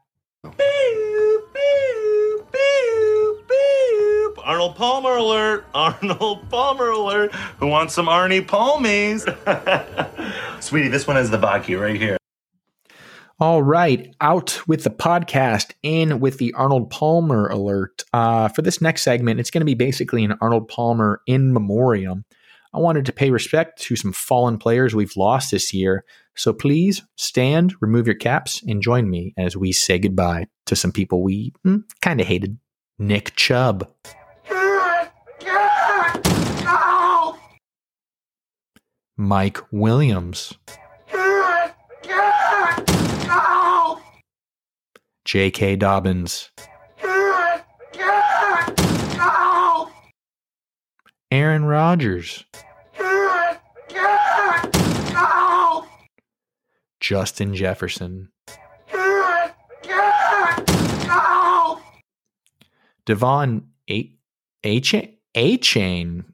Arnold 4.45 4.75
Palmer 4.77 5.17
alert! 5.17 5.65
Arnold 5.75 6.49
Palmer 6.49 6.89
alert! 6.89 7.33
Who 7.59 7.69
wants 7.69 7.95
some 7.95 8.07
Arnie 8.07 8.45
Palmies? 8.45 9.23
Sweetie, 10.63 10.89
this 10.89 11.07
one 11.07 11.17
has 11.17 11.31
the 11.31 11.39
vodka 11.39 11.79
right 11.79 11.97
here. 11.97 12.17
All 13.39 13.63
right, 13.63 14.15
out 14.21 14.61
with 14.69 14.85
the 14.85 14.91
podcast, 14.91 15.73
in 15.83 16.21
with 16.21 16.39
the 16.39 16.53
Arnold 16.55 16.91
Palmer 16.91 17.49
alert. 17.49 18.05
Uh, 18.13 18.49
for 18.49 18.63
this 18.63 18.81
next 18.81 19.03
segment, 19.03 19.41
it's 19.41 19.51
going 19.51 19.63
to 19.63 19.67
be 19.67 19.75
basically 19.75 20.25
an 20.25 20.35
Arnold 20.41 20.69
Palmer 20.69 21.21
in 21.27 21.53
memoriam. 21.53 22.25
I 22.75 22.79
wanted 22.79 23.05
to 23.07 23.13
pay 23.13 23.31
respect 23.31 23.81
to 23.83 23.97
some 23.97 24.13
fallen 24.13 24.57
players 24.57 24.95
we've 24.95 25.17
lost 25.17 25.51
this 25.51 25.75
year. 25.75 26.05
So 26.35 26.53
please 26.53 27.03
stand, 27.17 27.75
remove 27.81 28.07
your 28.07 28.17
caps, 28.17 28.63
and 28.67 28.81
join 28.81 29.11
me 29.11 29.35
as 29.37 29.57
we 29.57 29.73
say 29.73 29.99
goodbye 29.99 30.47
to 30.67 30.77
some 30.77 30.93
people 30.93 31.23
we 31.23 31.53
mm, 31.67 31.83
kind 32.01 32.21
of 32.21 32.27
hated. 32.27 32.59
Nick 32.99 33.35
Chubb. 33.37 33.91
Mike 39.17 39.59
Williams. 39.71 40.55
J.K. 45.25 45.77
Dobbins. 45.77 46.51
Aaron 51.33 51.65
Rodgers, 51.65 52.45
Justin 57.01 57.55
Jefferson, 57.55 58.29
Devon 63.07 63.67
A. 63.89 64.13
A. 64.63 64.81
Chain. 64.81 65.17
A 65.35 65.57
chain. 65.57 66.25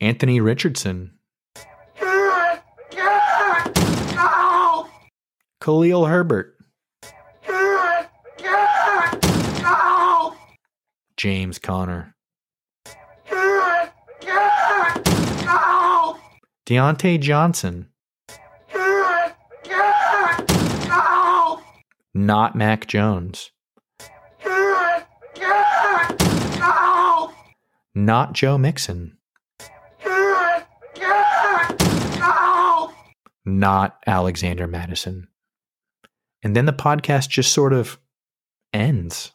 Anthony 0.00 0.40
Richardson. 0.40 1.18
Khalil 5.60 6.06
Herbert. 6.06 6.53
James 11.24 11.58
Conner. 11.58 12.14
Diontae 16.66 17.18
Johnson. 17.18 17.88
Not 22.12 22.54
Mac 22.54 22.86
Jones. 22.86 23.52
Not 27.94 28.34
Joe 28.34 28.58
Mixon. 28.58 29.16
Not 33.46 33.96
Alexander 34.06 34.66
Mattison. 34.66 35.28
And 36.42 36.54
then 36.54 36.66
the 36.66 36.74
podcast 36.74 37.30
just 37.30 37.54
sort 37.54 37.72
of 37.72 37.98
ends. 38.74 39.32